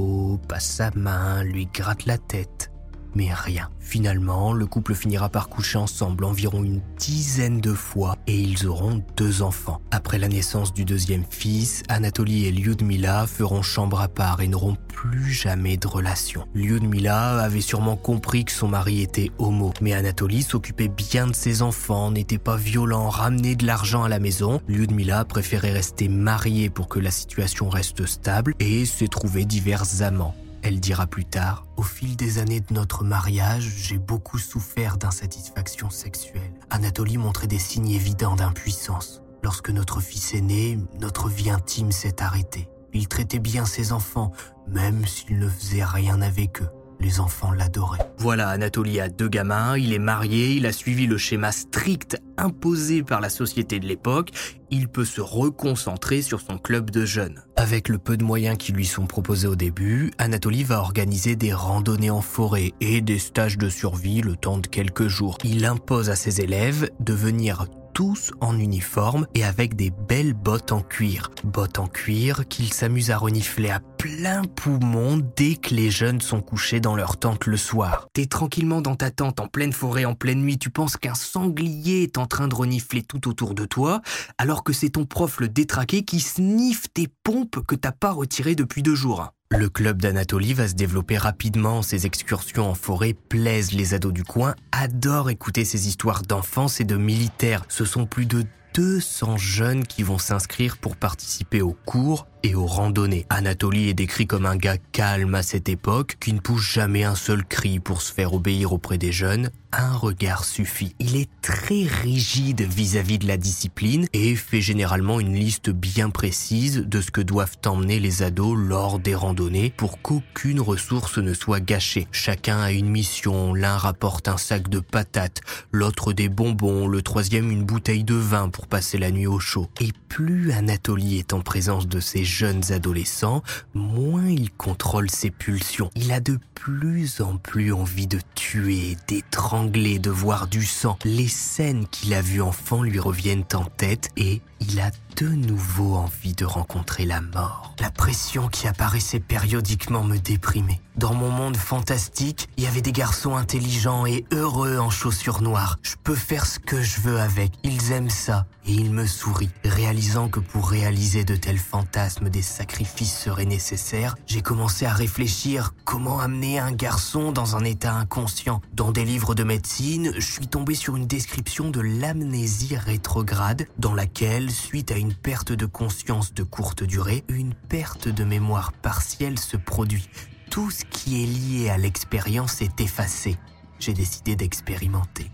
passe 0.48 0.66
sa 0.66 0.90
main, 0.94 1.42
lui 1.42 1.66
gratte 1.66 2.06
la 2.06 2.18
tête. 2.18 2.70
Mais 3.16 3.32
rien. 3.32 3.70
Finalement, 3.80 4.52
le 4.52 4.66
couple 4.66 4.94
finira 4.94 5.30
par 5.30 5.48
coucher 5.48 5.78
ensemble 5.78 6.24
environ 6.24 6.62
une 6.62 6.82
dizaine 6.98 7.62
de 7.62 7.72
fois 7.72 8.16
et 8.26 8.36
ils 8.36 8.66
auront 8.66 9.02
deux 9.16 9.40
enfants. 9.40 9.80
Après 9.90 10.18
la 10.18 10.28
naissance 10.28 10.74
du 10.74 10.84
deuxième 10.84 11.24
fils, 11.30 11.82
Anatoly 11.88 12.44
et 12.44 12.52
Lyudmila 12.52 13.26
feront 13.26 13.62
chambre 13.62 14.02
à 14.02 14.08
part 14.08 14.42
et 14.42 14.48
n'auront 14.48 14.76
plus 14.88 15.32
jamais 15.32 15.78
de 15.78 15.86
relation. 15.86 16.44
Lyudmila 16.54 17.42
avait 17.42 17.62
sûrement 17.62 17.96
compris 17.96 18.44
que 18.44 18.52
son 18.52 18.68
mari 18.68 19.00
était 19.00 19.30
homo, 19.38 19.72
mais 19.80 19.94
Anatoly 19.94 20.42
s'occupait 20.42 20.88
bien 20.88 21.26
de 21.26 21.34
ses 21.34 21.62
enfants, 21.62 22.10
n'était 22.10 22.36
pas 22.36 22.56
violent, 22.56 23.08
ramenait 23.08 23.56
de 23.56 23.64
l'argent 23.64 24.04
à 24.04 24.10
la 24.10 24.18
maison. 24.18 24.60
Lyudmila 24.68 25.24
préférait 25.24 25.72
rester 25.72 26.10
mariée 26.10 26.68
pour 26.68 26.88
que 26.88 26.98
la 26.98 27.10
situation 27.10 27.70
reste 27.70 28.04
stable 28.04 28.54
et 28.60 28.84
s'est 28.84 29.08
trouvé 29.08 29.46
divers 29.46 30.02
amants. 30.02 30.34
Elle 30.66 30.80
dira 30.80 31.06
plus 31.06 31.24
tard, 31.24 31.64
au 31.76 31.82
fil 31.82 32.16
des 32.16 32.38
années 32.38 32.58
de 32.58 32.74
notre 32.74 33.04
mariage, 33.04 33.72
j'ai 33.76 33.98
beaucoup 33.98 34.36
souffert 34.36 34.96
d'insatisfaction 34.96 35.90
sexuelle. 35.90 36.54
Anatolie 36.70 37.18
montrait 37.18 37.46
des 37.46 37.60
signes 37.60 37.92
évidents 37.92 38.34
d'impuissance. 38.34 39.22
Lorsque 39.44 39.70
notre 39.70 40.00
fils 40.00 40.34
est 40.34 40.40
né, 40.40 40.76
notre 40.98 41.28
vie 41.28 41.50
intime 41.50 41.92
s'est 41.92 42.20
arrêtée. 42.20 42.68
Il 42.92 43.06
traitait 43.06 43.38
bien 43.38 43.64
ses 43.64 43.92
enfants, 43.92 44.32
même 44.66 45.06
s'il 45.06 45.38
ne 45.38 45.48
faisait 45.48 45.84
rien 45.84 46.20
avec 46.20 46.60
eux. 46.60 46.70
Les 47.00 47.20
enfants 47.20 47.52
l'adoraient. 47.52 48.10
Voilà, 48.18 48.48
Anatoly 48.48 49.00
a 49.00 49.08
deux 49.08 49.28
gamins, 49.28 49.76
il 49.76 49.92
est 49.92 49.98
marié, 49.98 50.52
il 50.52 50.66
a 50.66 50.72
suivi 50.72 51.06
le 51.06 51.18
schéma 51.18 51.52
strict 51.52 52.20
imposé 52.38 53.02
par 53.02 53.20
la 53.20 53.28
société 53.28 53.78
de 53.78 53.86
l'époque, 53.86 54.30
il 54.70 54.88
peut 54.88 55.04
se 55.04 55.20
reconcentrer 55.20 56.22
sur 56.22 56.40
son 56.40 56.58
club 56.58 56.90
de 56.90 57.04
jeunes. 57.04 57.42
Avec 57.56 57.88
le 57.88 57.98
peu 57.98 58.16
de 58.16 58.24
moyens 58.24 58.58
qui 58.58 58.72
lui 58.72 58.86
sont 58.86 59.06
proposés 59.06 59.48
au 59.48 59.56
début, 59.56 60.10
Anatoly 60.18 60.64
va 60.64 60.80
organiser 60.80 61.36
des 61.36 61.52
randonnées 61.52 62.10
en 62.10 62.20
forêt 62.20 62.72
et 62.80 63.00
des 63.00 63.18
stages 63.18 63.58
de 63.58 63.68
survie 63.68 64.20
le 64.20 64.36
temps 64.36 64.58
de 64.58 64.66
quelques 64.66 65.08
jours. 65.08 65.38
Il 65.44 65.64
impose 65.64 66.10
à 66.10 66.16
ses 66.16 66.40
élèves 66.40 66.90
de 67.00 67.12
venir 67.12 67.66
tous 67.96 68.30
en 68.42 68.58
uniforme 68.58 69.26
et 69.34 69.42
avec 69.42 69.74
des 69.74 69.90
belles 69.90 70.34
bottes 70.34 70.70
en 70.70 70.82
cuir. 70.82 71.30
Bottes 71.44 71.78
en 71.78 71.86
cuir 71.86 72.46
qu'ils 72.46 72.70
s'amusent 72.74 73.10
à 73.10 73.16
renifler 73.16 73.70
à 73.70 73.80
plein 73.80 74.42
poumon 74.44 75.18
dès 75.34 75.54
que 75.54 75.74
les 75.74 75.90
jeunes 75.90 76.20
sont 76.20 76.42
couchés 76.42 76.78
dans 76.78 76.94
leur 76.94 77.16
tente 77.16 77.46
le 77.46 77.56
soir. 77.56 78.08
T'es 78.12 78.26
tranquillement 78.26 78.82
dans 78.82 78.96
ta 78.96 79.10
tente 79.10 79.40
en 79.40 79.46
pleine 79.46 79.72
forêt 79.72 80.04
en 80.04 80.14
pleine 80.14 80.42
nuit, 80.42 80.58
tu 80.58 80.68
penses 80.68 80.98
qu'un 80.98 81.14
sanglier 81.14 82.02
est 82.02 82.18
en 82.18 82.26
train 82.26 82.48
de 82.48 82.54
renifler 82.54 83.02
tout 83.02 83.28
autour 83.28 83.54
de 83.54 83.64
toi, 83.64 84.02
alors 84.36 84.62
que 84.62 84.74
c'est 84.74 84.90
ton 84.90 85.06
prof 85.06 85.40
le 85.40 85.48
détraqué 85.48 86.04
qui 86.04 86.20
sniffe 86.20 86.92
tes 86.92 87.08
pompes 87.22 87.64
que 87.66 87.76
t'as 87.76 87.92
pas 87.92 88.12
retirées 88.12 88.56
depuis 88.56 88.82
deux 88.82 88.94
jours. 88.94 89.32
Le 89.50 89.68
club 89.68 90.02
d'Anatolie 90.02 90.54
va 90.54 90.66
se 90.66 90.74
développer 90.74 91.16
rapidement. 91.16 91.80
Ses 91.80 92.04
excursions 92.04 92.68
en 92.68 92.74
forêt 92.74 93.14
plaisent 93.14 93.70
les 93.70 93.94
ados 93.94 94.12
du 94.12 94.24
coin, 94.24 94.56
adorent 94.72 95.30
écouter 95.30 95.64
ces 95.64 95.86
histoires 95.86 96.22
d'enfance 96.22 96.80
et 96.80 96.84
de 96.84 96.96
militaires. 96.96 97.64
Ce 97.68 97.84
sont 97.84 98.06
plus 98.06 98.26
de 98.26 98.44
200 98.74 99.36
jeunes 99.36 99.86
qui 99.86 100.02
vont 100.02 100.18
s'inscrire 100.18 100.76
pour 100.76 100.96
participer 100.96 101.62
aux 101.62 101.76
cours 101.86 102.26
et 102.42 102.54
aux 102.54 102.66
randonnées. 102.66 103.26
Anatoly 103.28 103.88
est 103.88 103.94
décrit 103.94 104.26
comme 104.26 104.46
un 104.46 104.56
gars 104.56 104.78
calme 104.92 105.34
à 105.34 105.42
cette 105.42 105.68
époque, 105.68 106.16
qui 106.20 106.32
ne 106.32 106.40
pousse 106.40 106.62
jamais 106.62 107.04
un 107.04 107.14
seul 107.14 107.44
cri 107.44 107.80
pour 107.80 108.02
se 108.02 108.12
faire 108.12 108.34
obéir 108.34 108.72
auprès 108.72 108.98
des 108.98 109.12
jeunes. 109.12 109.50
Un 109.72 109.94
regard 109.94 110.44
suffit. 110.44 110.94
Il 111.00 111.16
est 111.16 111.28
très 111.42 111.82
rigide 111.82 112.62
vis-à-vis 112.62 113.18
de 113.18 113.26
la 113.26 113.36
discipline 113.36 114.06
et 114.12 114.34
fait 114.34 114.60
généralement 114.62 115.20
une 115.20 115.34
liste 115.34 115.70
bien 115.70 116.08
précise 116.08 116.84
de 116.86 117.00
ce 117.00 117.10
que 117.10 117.20
doivent 117.20 117.58
emmener 117.66 118.00
les 118.00 118.22
ados 118.22 118.56
lors 118.56 118.98
des 118.98 119.14
randonnées 119.14 119.74
pour 119.76 120.00
qu'aucune 120.00 120.60
ressource 120.60 121.18
ne 121.18 121.34
soit 121.34 121.60
gâchée. 121.60 122.06
Chacun 122.10 122.58
a 122.58 122.72
une 122.72 122.88
mission. 122.88 123.52
L'un 123.52 123.76
rapporte 123.76 124.28
un 124.28 124.38
sac 124.38 124.68
de 124.68 124.78
patates, 124.78 125.42
l'autre 125.72 126.12
des 126.12 126.30
bonbons, 126.30 126.86
le 126.86 127.02
troisième 127.02 127.50
une 127.50 127.64
bouteille 127.64 128.04
de 128.04 128.14
vin 128.14 128.48
pour 128.48 128.68
passer 128.68 128.96
la 128.96 129.10
nuit 129.10 129.26
au 129.26 129.40
chaud. 129.40 129.68
Et 129.80 129.90
plus 130.08 130.52
Anatoly 130.52 131.18
est 131.18 131.34
en 131.34 131.40
présence 131.40 131.86
de 131.86 132.00
ces 132.00 132.24
jeunes 132.24 132.35
adolescents, 132.44 133.42
moins 133.74 134.28
il 134.28 134.50
contrôle 134.50 135.10
ses 135.10 135.30
pulsions. 135.30 135.90
Il 135.94 136.12
a 136.12 136.20
de 136.20 136.38
plus 136.54 137.20
en 137.20 137.36
plus 137.36 137.72
envie 137.72 138.06
de 138.06 138.18
tuer, 138.34 138.96
d'étrangler, 139.08 139.98
de 139.98 140.10
voir 140.10 140.46
du 140.46 140.64
sang. 140.64 140.98
Les 141.04 141.28
scènes 141.28 141.86
qu'il 141.88 142.14
a 142.14 142.22
vues 142.22 142.42
enfant 142.42 142.82
lui 142.82 142.98
reviennent 142.98 143.44
en 143.54 143.64
tête 143.64 144.10
et 144.16 144.40
il 144.60 144.80
a 144.80 144.90
de 145.16 145.28
nouveau 145.28 145.94
envie 145.94 146.34
de 146.34 146.44
rencontrer 146.44 147.06
la 147.06 147.22
mort. 147.22 147.74
La 147.80 147.90
pression 147.90 148.48
qui 148.48 148.68
apparaissait 148.68 149.20
périodiquement 149.20 150.04
me 150.04 150.18
déprimait. 150.18 150.80
Dans 150.96 151.14
mon 151.14 151.30
monde 151.30 151.56
fantastique, 151.56 152.48
il 152.56 152.64
y 152.64 152.66
avait 152.66 152.82
des 152.82 152.92
garçons 152.92 153.36
intelligents 153.36 154.06
et 154.06 154.24
heureux 154.32 154.78
en 154.78 154.90
chaussures 154.90 155.42
noires. 155.42 155.78
Je 155.82 155.94
peux 156.02 156.14
faire 156.14 156.46
ce 156.46 156.58
que 156.58 156.80
je 156.82 157.00
veux 157.00 157.20
avec. 157.20 157.52
Ils 157.62 157.92
aiment 157.92 158.10
ça. 158.10 158.46
Et 158.68 158.72
ils 158.72 158.90
me 158.90 159.06
sourient. 159.06 159.50
Réalisant 159.64 160.28
que 160.28 160.40
pour 160.40 160.70
réaliser 160.70 161.24
de 161.24 161.36
tels 161.36 161.58
fantasmes, 161.58 162.30
des 162.30 162.42
sacrifices 162.42 163.16
seraient 163.16 163.44
nécessaires, 163.44 164.16
j'ai 164.26 164.42
commencé 164.42 164.86
à 164.86 164.92
réfléchir 164.92 165.72
comment 165.84 166.18
amener 166.18 166.58
un 166.58 166.72
garçon 166.72 167.30
dans 167.30 167.56
un 167.56 167.64
état 167.64 167.92
inconscient. 167.92 168.60
Dans 168.72 168.90
des 168.90 169.04
livres 169.04 169.34
de 169.34 169.44
médecine, 169.44 170.12
je 170.16 170.32
suis 170.32 170.48
tombé 170.48 170.74
sur 170.74 170.96
une 170.96 171.06
description 171.06 171.70
de 171.70 171.80
l'amnésie 171.80 172.76
rétrograde 172.76 173.68
dans 173.78 173.94
laquelle, 173.94 174.50
suite 174.50 174.90
à 174.90 174.96
une 174.96 175.05
perte 175.14 175.52
de 175.52 175.66
conscience 175.66 176.34
de 176.34 176.42
courte 176.42 176.82
durée, 176.82 177.24
une 177.28 177.54
perte 177.54 178.08
de 178.08 178.24
mémoire 178.24 178.72
partielle 178.72 179.38
se 179.38 179.56
produit. 179.56 180.08
Tout 180.50 180.70
ce 180.70 180.84
qui 180.84 181.22
est 181.22 181.26
lié 181.26 181.70
à 181.70 181.78
l'expérience 181.78 182.62
est 182.62 182.80
effacé. 182.80 183.36
J'ai 183.78 183.92
décidé 183.92 184.36
d'expérimenter. 184.36 185.30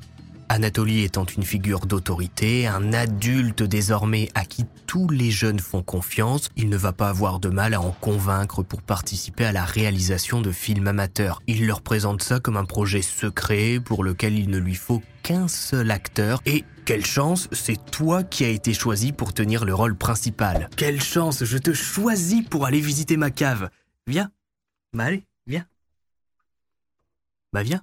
Anatoly 0.53 1.03
étant 1.03 1.25
une 1.25 1.45
figure 1.45 1.87
d'autorité, 1.87 2.67
un 2.67 2.93
adulte 2.93 3.63
désormais 3.63 4.29
à 4.35 4.45
qui 4.45 4.67
tous 4.87 5.09
les 5.09 5.31
jeunes 5.31 5.61
font 5.61 5.83
confiance, 5.83 6.51
il 6.57 6.69
ne 6.69 6.77
va 6.77 6.93
pas 6.93 7.09
avoir 7.09 7.41
de 7.41 7.49
mal 7.49 7.73
à 7.73 7.81
en 7.81 7.93
convaincre 7.93 8.63
pour 8.63 8.83
participer 8.83 9.47
à 9.47 9.53
la 9.53 9.65
réalisation 9.65 10.43
de 10.43 10.53
films 10.53 10.89
amateurs. 10.89 11.41
Il 11.47 11.67
leur 11.67 11.81
présente 11.81 12.23
ça 12.23 12.39
comme 12.39 12.59
un 12.59 12.67
projet 12.67 13.01
secret 13.01 13.81
pour 13.83 14.05
lequel 14.05 14.39
il 14.39 14.51
ne 14.51 14.59
lui 14.59 14.75
faut 14.75 15.03
qu'un 15.23 15.49
seul 15.49 15.91
acteur 15.91 16.43
et 16.45 16.65
quelle 16.85 17.07
chance, 17.07 17.49
c'est 17.53 17.83
toi 17.91 18.23
qui 18.23 18.45
as 18.45 18.51
été 18.51 18.75
choisi 18.75 19.13
pour 19.13 19.33
tenir 19.33 19.65
le 19.65 19.73
rôle 19.73 19.97
principal. 19.97 20.69
Quelle 20.77 21.01
chance, 21.01 21.45
je 21.47 21.57
te 21.57 21.73
choisis 21.73 22.43
pour 22.43 22.67
aller 22.67 22.81
visiter 22.81 23.17
ma 23.17 23.31
cave. 23.31 23.71
Viens. 24.07 24.31
Bah 24.93 25.05
allez, 25.05 25.25
viens. 25.47 25.65
Bah 27.55 27.63
viens. 27.63 27.83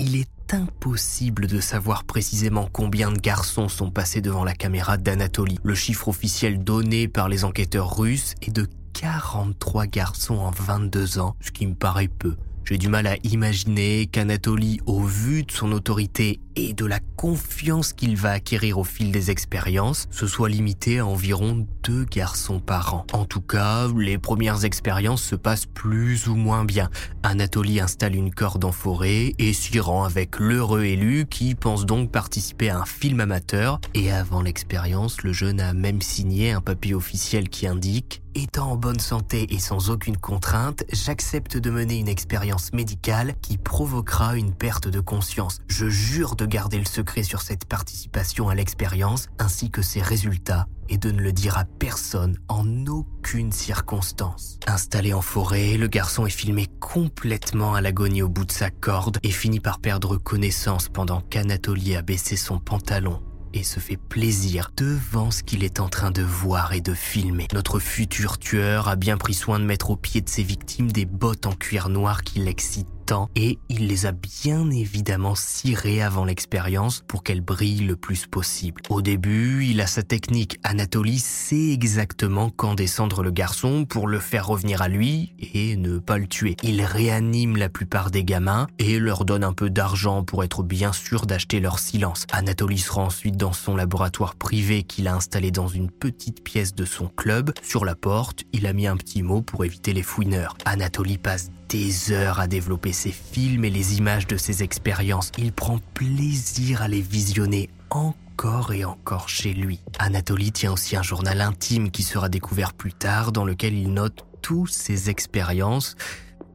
Il 0.00 0.14
est 0.14 0.54
impossible 0.54 1.48
de 1.48 1.60
savoir 1.60 2.04
précisément 2.04 2.68
combien 2.72 3.10
de 3.10 3.18
garçons 3.18 3.68
sont 3.68 3.90
passés 3.90 4.20
devant 4.20 4.44
la 4.44 4.54
caméra 4.54 4.96
d'Anatolie. 4.96 5.58
Le 5.64 5.74
chiffre 5.74 6.06
officiel 6.06 6.62
donné 6.62 7.08
par 7.08 7.28
les 7.28 7.44
enquêteurs 7.44 7.98
russes 7.98 8.34
est 8.42 8.52
de 8.52 8.68
43 8.92 9.86
garçons 9.86 10.36
en 10.36 10.50
22 10.50 11.18
ans, 11.18 11.34
ce 11.40 11.50
qui 11.50 11.66
me 11.66 11.74
paraît 11.74 12.06
peu. 12.06 12.36
J'ai 12.64 12.76
du 12.76 12.88
mal 12.88 13.06
à 13.06 13.16
imaginer 13.24 14.06
qu'Anatoly, 14.06 14.80
au 14.86 15.00
vu 15.00 15.42
de 15.42 15.52
son 15.52 15.72
autorité 15.72 16.40
et 16.54 16.74
de 16.74 16.84
la 16.84 17.00
confiance 17.16 17.92
qu'il 17.92 18.16
va 18.16 18.32
acquérir 18.32 18.78
au 18.78 18.84
fil 18.84 19.10
des 19.10 19.30
expériences, 19.30 20.06
se 20.10 20.26
soit 20.26 20.48
limité 20.48 20.98
à 20.98 21.06
environ 21.06 21.66
deux 21.84 22.04
garçons 22.04 22.60
par 22.60 22.94
an. 22.94 23.06
En 23.12 23.24
tout 23.24 23.40
cas, 23.40 23.88
les 23.96 24.18
premières 24.18 24.64
expériences 24.64 25.22
se 25.22 25.34
passent 25.34 25.66
plus 25.66 26.28
ou 26.28 26.34
moins 26.34 26.64
bien. 26.64 26.90
Anatoly 27.22 27.80
installe 27.80 28.16
une 28.16 28.34
corde 28.34 28.64
en 28.64 28.72
forêt 28.72 29.32
et 29.38 29.52
s'y 29.52 29.80
rend 29.80 30.04
avec 30.04 30.38
l'heureux 30.38 30.84
élu 30.84 31.26
qui 31.28 31.54
pense 31.54 31.86
donc 31.86 32.10
participer 32.10 32.70
à 32.70 32.80
un 32.80 32.86
film 32.86 33.20
amateur. 33.20 33.80
Et 33.94 34.12
avant 34.12 34.42
l'expérience, 34.42 35.22
le 35.22 35.32
jeune 35.32 35.60
a 35.60 35.72
même 35.72 36.02
signé 36.02 36.52
un 36.52 36.60
papier 36.60 36.94
officiel 36.94 37.48
qui 37.48 37.66
indique 37.66 38.22
Étant 38.34 38.72
en 38.72 38.76
bonne 38.76 39.00
santé 39.00 39.52
et 39.54 39.58
sans 39.58 39.90
aucune 39.90 40.16
contrainte, 40.16 40.84
j'accepte 40.92 41.56
de 41.56 41.70
mener 41.70 41.98
une 41.98 42.08
expérience 42.08 42.72
médicale 42.72 43.34
qui 43.40 43.58
provoquera 43.58 44.36
une 44.36 44.52
perte 44.52 44.88
de 44.88 45.00
conscience. 45.00 45.58
Je 45.68 45.88
jure 45.88 46.36
de 46.36 46.46
garder 46.46 46.78
le 46.78 46.84
secret 46.84 47.22
sur 47.22 47.42
cette 47.42 47.64
participation 47.64 48.48
à 48.48 48.54
l'expérience 48.54 49.28
ainsi 49.38 49.70
que 49.70 49.82
ses 49.82 50.02
résultats 50.02 50.66
et 50.88 50.98
de 50.98 51.10
ne 51.10 51.20
le 51.20 51.32
dire 51.32 51.58
à 51.58 51.64
personne 51.64 52.38
en 52.48 52.86
aucune 52.86 53.52
circonstance. 53.52 54.58
Installé 54.66 55.12
en 55.12 55.20
forêt, 55.20 55.76
le 55.76 55.86
garçon 55.86 56.26
est 56.26 56.30
filmé 56.30 56.66
complètement 56.80 57.74
à 57.74 57.80
l'agonie 57.80 58.22
au 58.22 58.28
bout 58.28 58.44
de 58.44 58.52
sa 58.52 58.70
corde 58.70 59.18
et 59.22 59.30
finit 59.30 59.60
par 59.60 59.80
perdre 59.80 60.16
connaissance 60.16 60.88
pendant 60.88 61.20
qu'Anatolie 61.20 61.96
a 61.96 62.02
baissé 62.02 62.36
son 62.36 62.58
pantalon 62.58 63.20
et 63.54 63.62
se 63.62 63.80
fait 63.80 63.96
plaisir 63.96 64.70
devant 64.76 65.30
ce 65.30 65.42
qu'il 65.42 65.64
est 65.64 65.80
en 65.80 65.88
train 65.88 66.10
de 66.10 66.22
voir 66.22 66.72
et 66.72 66.80
de 66.80 66.94
filmer. 66.94 67.46
Notre 67.52 67.78
futur 67.78 68.38
tueur 68.38 68.88
a 68.88 68.96
bien 68.96 69.16
pris 69.16 69.34
soin 69.34 69.58
de 69.58 69.64
mettre 69.64 69.90
au 69.90 69.96
pied 69.96 70.20
de 70.20 70.28
ses 70.28 70.42
victimes 70.42 70.92
des 70.92 71.04
bottes 71.04 71.46
en 71.46 71.52
cuir 71.52 71.88
noir 71.88 72.22
qui 72.22 72.40
l'excitent 72.40 72.88
et 73.34 73.58
il 73.68 73.86
les 73.86 74.06
a 74.06 74.12
bien 74.12 74.70
évidemment 74.70 75.34
cirées 75.34 76.02
avant 76.02 76.24
l'expérience 76.24 77.02
pour 77.06 77.22
qu'elles 77.22 77.40
brillent 77.40 77.86
le 77.86 77.96
plus 77.96 78.26
possible. 78.26 78.82
Au 78.90 79.02
début, 79.02 79.64
il 79.64 79.80
a 79.80 79.86
sa 79.86 80.02
technique. 80.02 80.58
Anatoly 80.62 81.18
sait 81.18 81.70
exactement 81.70 82.50
quand 82.50 82.74
descendre 82.74 83.22
le 83.22 83.30
garçon 83.30 83.84
pour 83.86 84.08
le 84.08 84.18
faire 84.18 84.46
revenir 84.46 84.82
à 84.82 84.88
lui 84.88 85.32
et 85.54 85.76
ne 85.76 85.98
pas 85.98 86.18
le 86.18 86.26
tuer. 86.26 86.56
Il 86.62 86.82
réanime 86.82 87.56
la 87.56 87.68
plupart 87.68 88.10
des 88.10 88.24
gamins 88.24 88.66
et 88.78 88.98
leur 88.98 89.24
donne 89.24 89.44
un 89.44 89.52
peu 89.52 89.70
d'argent 89.70 90.22
pour 90.22 90.44
être 90.44 90.62
bien 90.62 90.92
sûr 90.92 91.26
d'acheter 91.26 91.60
leur 91.60 91.78
silence. 91.78 92.26
Anatoly 92.32 92.78
se 92.78 92.92
rend 92.92 93.06
ensuite 93.06 93.36
dans 93.36 93.52
son 93.52 93.76
laboratoire 93.76 94.34
privé 94.34 94.82
qu'il 94.82 95.08
a 95.08 95.14
installé 95.14 95.50
dans 95.50 95.68
une 95.68 95.90
petite 95.90 96.44
pièce 96.44 96.74
de 96.74 96.84
son 96.84 97.08
club. 97.08 97.52
Sur 97.62 97.84
la 97.84 97.94
porte, 97.94 98.44
il 98.52 98.66
a 98.66 98.72
mis 98.72 98.86
un 98.86 98.96
petit 98.96 99.22
mot 99.22 99.40
pour 99.40 99.64
éviter 99.64 99.92
les 99.92 100.02
fouineurs. 100.02 100.56
Anatoly 100.64 101.18
passe 101.18 101.50
des 101.68 102.12
heures 102.12 102.40
à 102.40 102.46
développer 102.46 102.92
ses 102.92 103.12
films 103.12 103.64
et 103.64 103.70
les 103.70 103.98
images 103.98 104.26
de 104.26 104.36
ses 104.36 104.62
expériences. 104.62 105.30
Il 105.36 105.52
prend 105.52 105.78
plaisir 105.94 106.82
à 106.82 106.88
les 106.88 107.02
visionner 107.02 107.68
encore 107.90 108.72
et 108.72 108.84
encore 108.84 109.28
chez 109.28 109.52
lui. 109.52 109.80
Anatoly 109.98 110.52
tient 110.52 110.72
aussi 110.72 110.96
un 110.96 111.02
journal 111.02 111.40
intime 111.40 111.90
qui 111.90 112.02
sera 112.02 112.28
découvert 112.28 112.72
plus 112.72 112.92
tard 112.92 113.32
dans 113.32 113.44
lequel 113.44 113.74
il 113.74 113.92
note 113.92 114.24
toutes 114.40 114.70
ses 114.70 115.10
expériences 115.10 115.96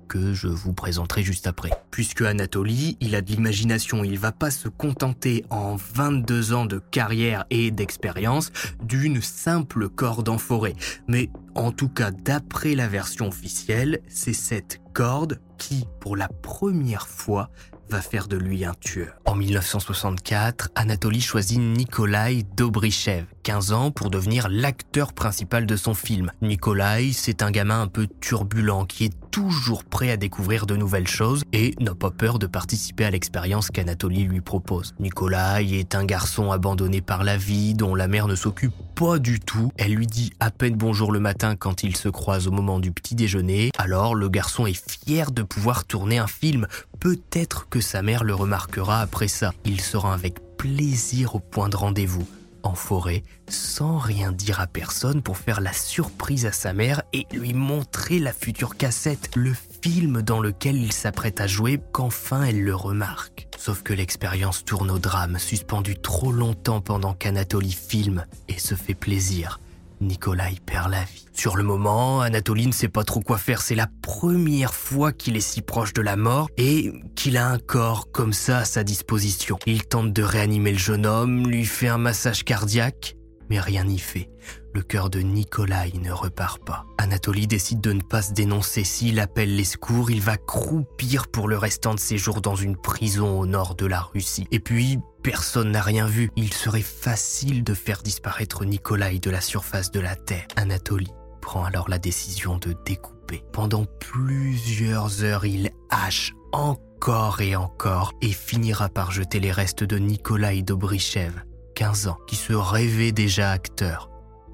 que 0.07 0.33
je 0.33 0.47
vous 0.47 0.73
présenterai 0.73 1.23
juste 1.23 1.47
après. 1.47 1.71
Puisque 1.91 2.21
Anatoly, 2.21 2.97
il 2.99 3.15
a 3.15 3.21
de 3.21 3.29
l'imagination, 3.29 4.03
il 4.03 4.19
va 4.19 4.31
pas 4.31 4.51
se 4.51 4.67
contenter 4.67 5.45
en 5.49 5.75
22 5.75 6.53
ans 6.53 6.65
de 6.65 6.79
carrière 6.79 7.45
et 7.49 7.71
d'expérience 7.71 8.51
d'une 8.83 9.21
simple 9.21 9.89
corde 9.89 10.29
en 10.29 10.37
forêt. 10.37 10.75
Mais 11.07 11.29
en 11.55 11.71
tout 11.71 11.89
cas, 11.89 12.11
d'après 12.11 12.75
la 12.75 12.87
version 12.87 13.27
officielle, 13.27 14.01
c'est 14.07 14.33
cette 14.33 14.81
corde 14.93 15.39
qui, 15.57 15.85
pour 15.99 16.15
la 16.15 16.27
première 16.27 17.07
fois, 17.07 17.49
va 17.89 18.01
faire 18.01 18.27
de 18.27 18.37
lui 18.37 18.65
un 18.65 18.73
tueur. 18.73 19.13
En 19.25 19.35
1964, 19.35 20.69
Anatoly 20.75 21.21
choisit 21.21 21.59
Nikolai 21.59 22.43
Dobrychev, 22.55 23.25
15 23.43 23.71
ans, 23.71 23.91
pour 23.91 24.09
devenir 24.09 24.49
l'acteur 24.49 25.13
principal 25.13 25.65
de 25.65 25.75
son 25.75 25.93
film. 25.93 26.31
Nikolai, 26.41 27.11
c'est 27.13 27.43
un 27.43 27.51
gamin 27.51 27.81
un 27.81 27.87
peu 27.87 28.07
turbulent 28.19 28.85
qui 28.85 29.05
est 29.05 29.13
toujours 29.33 29.83
prêt 29.83 30.11
à 30.11 30.15
découvrir 30.15 30.67
de 30.67 30.75
nouvelles 30.75 31.07
choses 31.07 31.43
et 31.53 31.73
n'a 31.79 31.95
pas 31.95 32.11
peur 32.11 32.37
de 32.37 32.45
participer 32.45 33.03
à 33.03 33.09
l'expérience 33.09 33.71
qu'Anatoly 33.71 34.25
lui 34.25 34.41
propose. 34.41 34.93
Nikolai 34.99 35.79
est 35.79 35.95
un 35.95 36.05
garçon 36.05 36.51
abandonné 36.51 37.01
par 37.01 37.23
la 37.23 37.35
vie 37.35 37.73
dont 37.73 37.95
la 37.95 38.07
mère 38.07 38.27
ne 38.27 38.35
s'occupe 38.35 38.75
pas 38.93 39.17
du 39.17 39.39
tout. 39.39 39.71
Elle 39.77 39.95
lui 39.95 40.05
dit 40.05 40.33
à 40.39 40.51
peine 40.51 40.75
bonjour 40.75 41.11
le 41.11 41.19
matin 41.19 41.55
quand 41.55 41.81
ils 41.81 41.97
se 41.97 42.09
croisent 42.09 42.47
au 42.47 42.51
moment 42.51 42.79
du 42.79 42.91
petit 42.91 43.15
déjeuner. 43.15 43.71
Alors 43.79 44.13
le 44.13 44.29
garçon 44.29 44.67
est 44.67 44.91
fier 44.91 45.31
de 45.31 45.41
pouvoir 45.41 45.85
tourner 45.85 46.19
un 46.19 46.27
film. 46.27 46.67
Peut-être 46.99 47.67
que 47.69 47.81
sa 47.81 48.03
mère 48.03 48.23
le 48.23 48.35
remarquera 48.35 49.01
après 49.01 49.27
ça. 49.27 49.51
Il 49.65 49.81
sera 49.81 50.13
avec 50.13 50.37
plaisir 50.57 51.33
au 51.33 51.39
point 51.39 51.69
de 51.69 51.75
rendez-vous 51.75 52.27
en 52.63 52.75
forêt 52.75 53.23
sans 53.47 53.97
rien 53.97 54.31
dire 54.31 54.59
à 54.59 54.67
personne 54.67 55.21
pour 55.21 55.37
faire 55.37 55.61
la 55.61 55.73
surprise 55.73 56.45
à 56.45 56.51
sa 56.51 56.73
mère 56.73 57.03
et 57.13 57.27
lui 57.31 57.53
montrer 57.53 58.19
la 58.19 58.33
future 58.33 58.77
cassette, 58.77 59.29
le 59.35 59.53
film 59.81 60.21
dans 60.21 60.39
lequel 60.39 60.77
il 60.77 60.91
s'apprête 60.91 61.41
à 61.41 61.47
jouer 61.47 61.79
qu'enfin 61.91 62.43
elle 62.43 62.63
le 62.63 62.75
remarque. 62.75 63.47
Sauf 63.57 63.83
que 63.83 63.93
l'expérience 63.93 64.65
tourne 64.65 64.91
au 64.91 64.99
drame, 64.99 65.39
suspendu 65.39 65.95
trop 65.95 66.31
longtemps 66.31 66.81
pendant 66.81 67.13
qu'Anatoly 67.13 67.71
filme 67.71 68.25
et 68.47 68.59
se 68.59 68.75
fait 68.75 68.95
plaisir. 68.95 69.59
Nikolai 70.03 70.57
perd 70.65 70.91
la 70.91 71.03
vie. 71.03 71.25
Sur 71.33 71.57
le 71.57 71.63
moment, 71.63 72.21
Anatoly 72.21 72.67
ne 72.67 72.71
sait 72.71 72.87
pas 72.87 73.03
trop 73.03 73.19
quoi 73.19 73.37
faire. 73.37 73.61
C'est 73.61 73.75
la 73.75 73.87
première 74.01 74.73
fois 74.73 75.11
qu'il 75.11 75.35
est 75.35 75.41
si 75.41 75.61
proche 75.61 75.93
de 75.93 76.01
la 76.01 76.15
mort 76.15 76.49
et 76.57 76.93
qu'il 77.15 77.37
a 77.37 77.47
un 77.47 77.57
corps 77.57 78.11
comme 78.11 78.33
ça 78.33 78.59
à 78.59 78.65
sa 78.65 78.83
disposition. 78.83 79.57
Il 79.65 79.83
tente 79.83 80.13
de 80.13 80.23
réanimer 80.23 80.71
le 80.71 80.77
jeune 80.77 81.05
homme, 81.05 81.47
lui 81.47 81.65
fait 81.65 81.87
un 81.87 81.97
massage 81.97 82.43
cardiaque, 82.43 83.15
mais 83.49 83.59
rien 83.59 83.83
n'y 83.83 83.99
fait. 83.99 84.29
Le 84.73 84.81
cœur 84.81 85.09
de 85.09 85.19
Nikolai 85.19 85.93
ne 86.01 86.11
repart 86.11 86.63
pas. 86.63 86.85
Anatoly 86.97 87.47
décide 87.47 87.81
de 87.81 87.93
ne 87.93 88.01
pas 88.01 88.21
se 88.21 88.33
dénoncer. 88.33 88.83
S'il 88.83 89.19
appelle 89.19 89.55
les 89.55 89.63
secours, 89.63 90.09
il 90.09 90.21
va 90.21 90.37
croupir 90.37 91.27
pour 91.27 91.47
le 91.47 91.57
restant 91.57 91.93
de 91.93 91.99
ses 91.99 92.17
jours 92.17 92.41
dans 92.41 92.55
une 92.55 92.77
prison 92.77 93.39
au 93.39 93.45
nord 93.45 93.75
de 93.75 93.85
la 93.85 94.01
Russie. 94.01 94.47
Et 94.51 94.59
puis, 94.59 94.99
personne 95.21 95.71
n'a 95.71 95.81
rien 95.81 96.07
vu. 96.07 96.31
Il 96.35 96.53
serait 96.53 96.81
facile 96.81 97.63
de 97.63 97.73
faire 97.73 98.01
disparaître 98.01 98.65
Nikolai 98.65 99.19
de 99.19 99.29
la 99.29 99.41
surface 99.41 99.91
de 99.91 99.99
la 99.99 100.15
Terre. 100.15 100.47
Anatoly 100.55 101.11
prend 101.41 101.65
alors 101.65 101.89
la 101.89 101.99
décision 101.99 102.57
de 102.57 102.73
découper. 102.85 103.43
Pendant 103.51 103.85
plusieurs 103.99 105.23
heures, 105.23 105.45
il 105.45 105.71
hache 105.89 106.33
encore 106.53 107.41
et 107.41 107.55
encore 107.55 108.13
et 108.21 108.31
finira 108.31 108.87
par 108.87 109.11
jeter 109.11 109.39
les 109.39 109.51
restes 109.51 109.83
de 109.83 109.97
Nikolai 109.97 110.61
Dobrychev, 110.61 111.33
15 111.75 112.07
ans, 112.07 112.17
qui 112.27 112.35
se 112.35 112.53
rêvait 112.53 113.11
déjà 113.11 113.51
acteur 113.51 114.09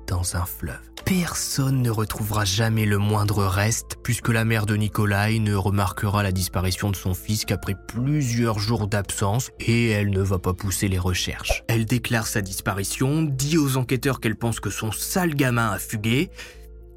dans 0.07 0.35
un 0.35 0.45
fleuve. 0.45 0.81
Personne 1.05 1.81
ne 1.81 1.89
retrouvera 1.89 2.45
jamais 2.45 2.85
le 2.85 2.97
moindre 2.97 3.43
reste 3.45 3.97
puisque 4.03 4.29
la 4.29 4.45
mère 4.45 4.65
de 4.65 4.75
Nikolai 4.75 5.39
ne 5.39 5.55
remarquera 5.55 6.23
la 6.23 6.31
disparition 6.31 6.91
de 6.91 6.95
son 6.95 7.13
fils 7.13 7.45
qu'après 7.45 7.75
plusieurs 7.87 8.59
jours 8.59 8.87
d'absence 8.87 9.51
et 9.59 9.89
elle 9.89 10.09
ne 10.09 10.21
va 10.21 10.39
pas 10.39 10.53
pousser 10.53 10.87
les 10.87 10.99
recherches. 10.99 11.63
Elle 11.67 11.85
déclare 11.85 12.27
sa 12.27 12.41
disparition, 12.41 13.23
dit 13.23 13.57
aux 13.57 13.77
enquêteurs 13.77 14.19
qu'elle 14.19 14.35
pense 14.35 14.59
que 14.59 14.69
son 14.69 14.91
sale 14.91 15.35
gamin 15.35 15.71
a 15.71 15.79
fugué 15.79 16.29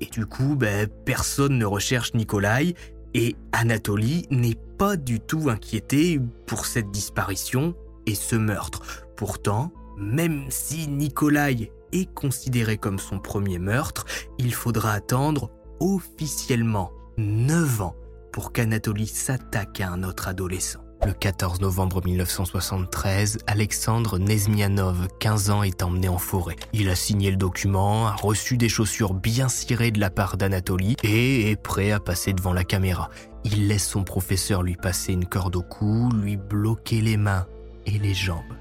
et 0.01 0.07
du 0.07 0.27
coup 0.27 0.57
ben, 0.57 0.89
personne 1.07 1.59
ne 1.59 1.65
recherche 1.65 2.13
Nikolai 2.15 2.75
et 3.15 3.37
Anatoly 3.53 4.27
n'est 4.31 4.59
pas 4.79 4.97
du 4.97 5.21
tout 5.21 5.49
inquiété 5.49 6.21
pour 6.47 6.67
cette 6.67 6.91
disparition 6.91 7.75
et 8.07 8.15
ce 8.15 8.37
meurtre. 8.37 8.83
Pourtant, 9.17 9.73
même 10.03 10.45
si 10.51 10.89
Nikolai 10.89 11.73
est 11.93 12.13
considéré 12.13 12.77
comme 12.77 12.99
son 12.99 13.19
premier 13.19 13.59
meurtre, 13.59 14.05
il 14.39 14.53
faudra 14.53 14.93
attendre 14.93 15.51
officiellement 15.81 16.93
9 17.19 17.83
ans 17.83 17.97
pour 18.33 18.53
qu'Anatoly 18.53 19.07
s'attaque 19.07 19.81
à 19.81 19.91
un 19.91 20.03
autre 20.03 20.29
adolescent. 20.29 20.81
Le 21.05 21.13
14 21.13 21.61
novembre 21.61 22.01
1973, 22.05 23.39
Alexandre 23.49 24.19
Nezmianov, 24.21 25.09
15 25.19 25.51
ans, 25.51 25.63
est 25.65 25.83
emmené 25.83 26.09
en 26.09 26.19
forêt. 26.19 26.55
Il 26.73 26.89
a 26.91 26.95
signé 26.95 27.31
le 27.33 27.37
document, 27.37 28.07
a 28.07 28.15
reçu 28.15 28.57
des 28.57 28.69
chaussures 28.69 29.13
bien 29.13 29.49
cirées 29.49 29.91
de 29.91 29.99
la 29.99 30.11
part 30.11 30.37
d'Anatoly 30.37 30.97
et 31.03 31.51
est 31.51 31.61
prêt 31.61 31.91
à 31.91 31.99
passer 31.99 32.33
devant 32.33 32.53
la 32.53 32.63
caméra. 32.63 33.11
Il 33.45 33.67
laisse 33.67 33.87
son 33.87 34.05
professeur 34.05 34.63
lui 34.63 34.77
passer 34.77 35.13
une 35.13 35.27
corde 35.27 35.57
au 35.57 35.63
cou, 35.63 36.09
lui 36.15 36.37
bloquer 36.37 37.01
les 37.01 37.17
mains 37.17 37.47
et 37.85 37.99
les 37.99 38.15
jambes. 38.15 38.55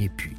Et 0.00 0.08
puis, 0.08 0.36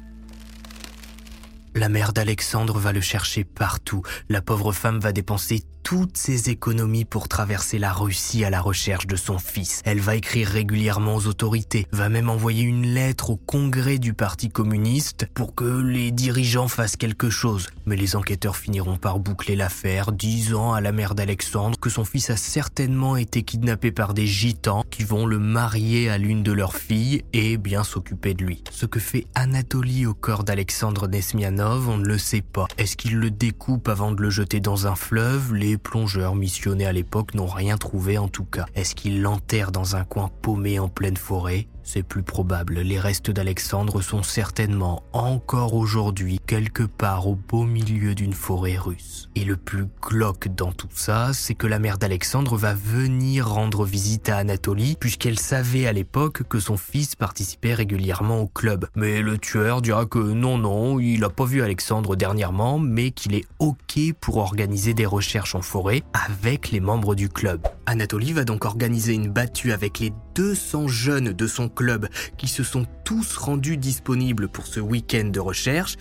la 1.76 1.88
mère 1.90 2.12
d'Alexandre 2.14 2.78
va 2.78 2.92
le 2.92 3.02
chercher 3.02 3.44
partout. 3.44 4.02
La 4.28 4.40
pauvre 4.40 4.72
femme 4.72 4.98
va 4.98 5.12
dépenser 5.12 5.62
toutes 5.86 6.16
ses 6.16 6.50
économies 6.50 7.04
pour 7.04 7.28
traverser 7.28 7.78
la 7.78 7.92
Russie 7.92 8.44
à 8.44 8.50
la 8.50 8.60
recherche 8.60 9.06
de 9.06 9.14
son 9.14 9.38
fils. 9.38 9.82
Elle 9.84 10.00
va 10.00 10.16
écrire 10.16 10.48
régulièrement 10.48 11.14
aux 11.14 11.28
autorités, 11.28 11.86
va 11.92 12.08
même 12.08 12.28
envoyer 12.28 12.64
une 12.64 12.86
lettre 12.86 13.30
au 13.30 13.36
congrès 13.36 13.98
du 13.98 14.12
Parti 14.12 14.48
communiste 14.48 15.28
pour 15.32 15.54
que 15.54 15.80
les 15.80 16.10
dirigeants 16.10 16.66
fassent 16.66 16.96
quelque 16.96 17.30
chose. 17.30 17.68
Mais 17.84 17.94
les 17.94 18.16
enquêteurs 18.16 18.56
finiront 18.56 18.96
par 18.96 19.20
boucler 19.20 19.54
l'affaire, 19.54 20.10
disant 20.10 20.72
à 20.72 20.80
la 20.80 20.90
mère 20.90 21.14
d'Alexandre 21.14 21.78
que 21.78 21.88
son 21.88 22.04
fils 22.04 22.30
a 22.30 22.36
certainement 22.36 23.16
été 23.16 23.44
kidnappé 23.44 23.92
par 23.92 24.12
des 24.12 24.26
gitans 24.26 24.82
qui 24.90 25.04
vont 25.04 25.24
le 25.24 25.38
marier 25.38 26.10
à 26.10 26.18
l'une 26.18 26.42
de 26.42 26.50
leurs 26.50 26.74
filles 26.74 27.22
et 27.32 27.58
bien 27.58 27.84
s'occuper 27.84 28.34
de 28.34 28.42
lui. 28.42 28.64
Ce 28.72 28.86
que 28.86 28.98
fait 28.98 29.28
Anatolie 29.36 30.06
au 30.06 30.14
corps 30.14 30.42
d'Alexandre 30.42 31.06
Nesmianov, 31.06 31.88
on 31.88 31.98
ne 31.98 32.06
le 32.06 32.18
sait 32.18 32.42
pas. 32.42 32.66
Est-ce 32.76 32.96
qu'il 32.96 33.18
le 33.18 33.30
découpe 33.30 33.86
avant 33.86 34.10
de 34.10 34.20
le 34.20 34.30
jeter 34.30 34.58
dans 34.58 34.88
un 34.88 34.96
fleuve? 34.96 35.54
Plongeurs 35.78 36.34
missionnés 36.34 36.86
à 36.86 36.92
l'époque 36.92 37.34
n'ont 37.34 37.46
rien 37.46 37.76
trouvé 37.76 38.18
en 38.18 38.28
tout 38.28 38.44
cas. 38.44 38.66
Est-ce 38.74 38.94
qu'ils 38.94 39.22
l'enterrent 39.22 39.72
dans 39.72 39.96
un 39.96 40.04
coin 40.04 40.30
paumé 40.42 40.78
en 40.78 40.88
pleine 40.88 41.16
forêt? 41.16 41.68
C'est 41.86 42.02
plus 42.02 42.24
probable, 42.24 42.80
les 42.80 42.98
restes 42.98 43.30
d'Alexandre 43.30 44.02
sont 44.02 44.24
certainement 44.24 45.04
encore 45.12 45.74
aujourd'hui 45.74 46.40
quelque 46.44 46.82
part 46.82 47.28
au 47.28 47.36
beau 47.36 47.62
milieu 47.62 48.16
d'une 48.16 48.32
forêt 48.32 48.76
russe. 48.76 49.30
Et 49.36 49.44
le 49.44 49.56
plus 49.56 49.86
glauque 50.02 50.48
dans 50.48 50.72
tout 50.72 50.88
ça, 50.90 51.32
c'est 51.32 51.54
que 51.54 51.68
la 51.68 51.78
mère 51.78 51.96
d'Alexandre 51.96 52.56
va 52.56 52.74
venir 52.74 53.48
rendre 53.48 53.84
visite 53.84 54.28
à 54.28 54.38
Anatolie, 54.38 54.96
puisqu'elle 54.98 55.38
savait 55.38 55.86
à 55.86 55.92
l'époque 55.92 56.42
que 56.48 56.58
son 56.58 56.76
fils 56.76 57.14
participait 57.14 57.74
régulièrement 57.74 58.40
au 58.40 58.48
club. 58.48 58.88
Mais 58.96 59.22
le 59.22 59.38
tueur 59.38 59.80
dira 59.80 60.06
que 60.06 60.18
non, 60.18 60.58
non, 60.58 60.98
il 60.98 61.20
n'a 61.20 61.30
pas 61.30 61.44
vu 61.44 61.62
Alexandre 61.62 62.16
dernièrement, 62.16 62.80
mais 62.80 63.12
qu'il 63.12 63.34
est 63.34 63.44
OK 63.60 64.00
pour 64.20 64.38
organiser 64.38 64.92
des 64.92 65.06
recherches 65.06 65.54
en 65.54 65.62
forêt 65.62 66.02
avec 66.12 66.72
les 66.72 66.80
membres 66.80 67.14
du 67.14 67.28
club. 67.28 67.60
Anatolie 67.86 68.32
va 68.32 68.42
donc 68.42 68.64
organiser 68.64 69.14
une 69.14 69.28
battue 69.28 69.70
avec 69.70 70.00
les 70.00 70.12
200 70.34 70.88
jeunes 70.88 71.32
de 71.32 71.46
son 71.46 71.68
club 71.76 72.08
qui 72.36 72.48
se 72.48 72.64
sont 72.64 72.86
tous 73.04 73.36
rendus 73.36 73.76
disponibles 73.76 74.48
pour 74.48 74.66
ce 74.66 74.80
week-end 74.80 75.26
de 75.26 75.38
recherche 75.38 75.96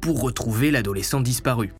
pour 0.00 0.20
retrouver 0.20 0.72
l'adolescent 0.72 1.20
disparu. 1.20 1.72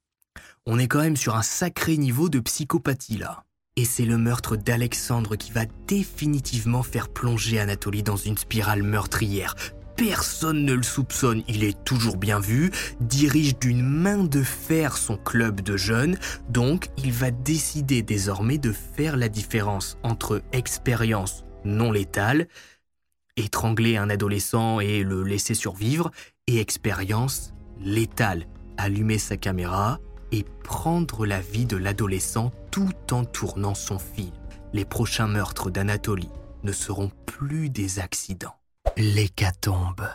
On 0.67 0.79
est 0.79 0.87
quand 0.87 1.01
même 1.01 1.17
sur 1.17 1.35
un 1.35 1.43
sacré 1.43 1.97
niveau 1.97 2.29
de 2.29 2.39
psychopathie 2.39 3.19
là. 3.19 3.43
Et 3.77 3.85
c'est 3.85 4.07
le 4.07 4.17
meurtre 4.17 4.57
d'Alexandre 4.57 5.37
qui 5.37 5.53
va 5.53 5.65
définitivement 5.87 6.83
faire 6.83 7.09
plonger 7.09 7.59
Anatolie 7.59 8.03
dans 8.03 8.17
une 8.17 8.39
spirale 8.39 8.83
meurtrière. 8.83 9.55
Personne 9.97 10.65
ne 10.65 10.75
le 10.75 10.83
soupçonne, 10.83 11.43
il 11.49 11.65
est 11.65 11.85
toujours 11.85 12.19
bien 12.19 12.39
vu, 12.39 12.71
dirige 13.01 13.59
d'une 13.59 13.83
main 13.83 14.25
de 14.25 14.43
fer 14.43 14.97
son 14.97 15.17
club 15.17 15.63
de 15.63 15.77
jeunes, 15.77 16.19
donc 16.51 16.89
il 17.03 17.13
va 17.13 17.31
décider 17.31 18.03
désormais 18.03 18.59
de 18.59 18.73
faire 18.73 19.17
la 19.17 19.29
différence 19.29 19.97
entre 20.03 20.43
expérience 20.53 21.45
non 21.65 21.93
létale, 21.93 22.47
étrangler 23.37 23.97
un 23.97 24.11
adolescent 24.11 24.81
et 24.81 25.03
le 25.03 25.23
laisser 25.23 25.55
survivre, 25.55 26.11
et 26.47 26.61
expérience 26.61 27.53
létale, 27.81 28.47
allumer 28.77 29.19
sa 29.19 29.37
caméra 29.37 29.99
et 30.33 30.45
prendre 30.65 31.27
la 31.27 31.41
vie 31.41 31.67
de 31.67 31.77
l'adolescent 31.77 32.53
tout 32.71 32.95
en 33.13 33.25
tournant 33.25 33.75
son 33.75 33.99
fil. 33.99 34.33
Les 34.73 34.85
prochains 34.85 35.29
meurtres 35.29 35.71
d'Anatolie 35.71 36.31
ne 36.63 36.73
seront 36.73 37.11
plus 37.27 37.71
des 37.71 37.99
accidents. 37.99 38.57
L'hécatombe. 38.97 40.07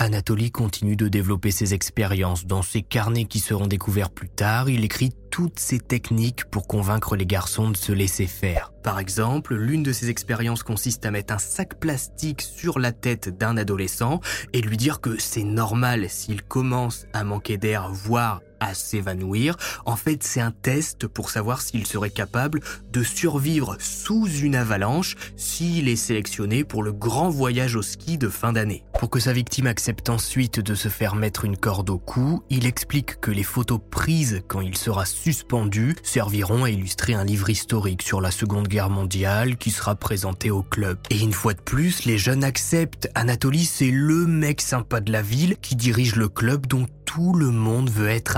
Anatolie 0.00 0.52
continue 0.52 0.94
de 0.94 1.08
développer 1.08 1.50
ses 1.50 1.74
expériences. 1.74 2.46
Dans 2.46 2.62
ses 2.62 2.82
carnets 2.82 3.24
qui 3.24 3.40
seront 3.40 3.66
découverts 3.66 4.10
plus 4.10 4.28
tard, 4.28 4.70
il 4.70 4.84
écrit 4.84 5.10
toutes 5.32 5.58
ses 5.58 5.80
techniques 5.80 6.44
pour 6.44 6.68
convaincre 6.68 7.16
les 7.16 7.26
garçons 7.26 7.70
de 7.70 7.76
se 7.76 7.90
laisser 7.90 8.28
faire. 8.28 8.72
Par 8.84 9.00
exemple, 9.00 9.56
l'une 9.56 9.82
de 9.82 9.92
ses 9.92 10.08
expériences 10.08 10.62
consiste 10.62 11.04
à 11.04 11.10
mettre 11.10 11.34
un 11.34 11.38
sac 11.38 11.80
plastique 11.80 12.42
sur 12.42 12.78
la 12.78 12.92
tête 12.92 13.36
d'un 13.36 13.56
adolescent 13.56 14.20
et 14.52 14.60
lui 14.60 14.76
dire 14.76 15.00
que 15.00 15.20
c'est 15.20 15.42
normal 15.42 16.08
s'il 16.08 16.42
commence 16.42 17.06
à 17.12 17.24
manquer 17.24 17.56
d'air, 17.56 17.90
voire 17.90 18.40
à 18.60 18.74
s'évanouir. 18.74 19.56
En 19.84 19.96
fait, 19.96 20.22
c'est 20.22 20.40
un 20.40 20.50
test 20.50 21.06
pour 21.06 21.30
savoir 21.30 21.60
s'il 21.60 21.86
serait 21.86 22.10
capable 22.10 22.60
de 22.92 23.02
survivre 23.02 23.76
sous 23.80 24.28
une 24.28 24.54
avalanche 24.54 25.16
s'il 25.36 25.88
est 25.88 25.96
sélectionné 25.96 26.64
pour 26.64 26.82
le 26.82 26.92
grand 26.92 27.30
voyage 27.30 27.76
au 27.76 27.82
ski 27.82 28.18
de 28.18 28.28
fin 28.28 28.52
d'année. 28.52 28.84
Pour 28.98 29.10
que 29.10 29.20
sa 29.20 29.32
victime 29.32 29.66
accepte 29.66 30.08
ensuite 30.08 30.60
de 30.60 30.74
se 30.74 30.88
faire 30.88 31.14
mettre 31.14 31.44
une 31.44 31.56
corde 31.56 31.90
au 31.90 31.98
cou, 31.98 32.42
il 32.50 32.66
explique 32.66 33.20
que 33.20 33.30
les 33.30 33.42
photos 33.42 33.80
prises 33.90 34.42
quand 34.48 34.60
il 34.60 34.76
sera 34.76 35.04
suspendu 35.04 35.94
serviront 36.02 36.64
à 36.64 36.70
illustrer 36.70 37.14
un 37.14 37.24
livre 37.24 37.50
historique 37.50 38.02
sur 38.02 38.20
la 38.20 38.30
Seconde 38.30 38.68
Guerre 38.68 38.90
mondiale 38.90 39.56
qui 39.56 39.70
sera 39.70 39.94
présenté 39.94 40.50
au 40.50 40.62
club. 40.62 40.98
Et 41.10 41.20
une 41.20 41.32
fois 41.32 41.54
de 41.54 41.60
plus, 41.60 42.04
les 42.04 42.18
jeunes 42.18 42.44
acceptent. 42.44 43.08
Anatoly, 43.14 43.64
c'est 43.64 43.90
le 43.90 44.26
mec 44.26 44.60
sympa 44.60 45.00
de 45.00 45.12
la 45.12 45.22
ville 45.22 45.56
qui 45.60 45.76
dirige 45.76 46.16
le 46.16 46.28
club 46.28 46.66
dont 46.66 46.86
tout 47.04 47.32
le 47.32 47.50
monde 47.50 47.88
veut 47.88 48.08
être 48.08 48.36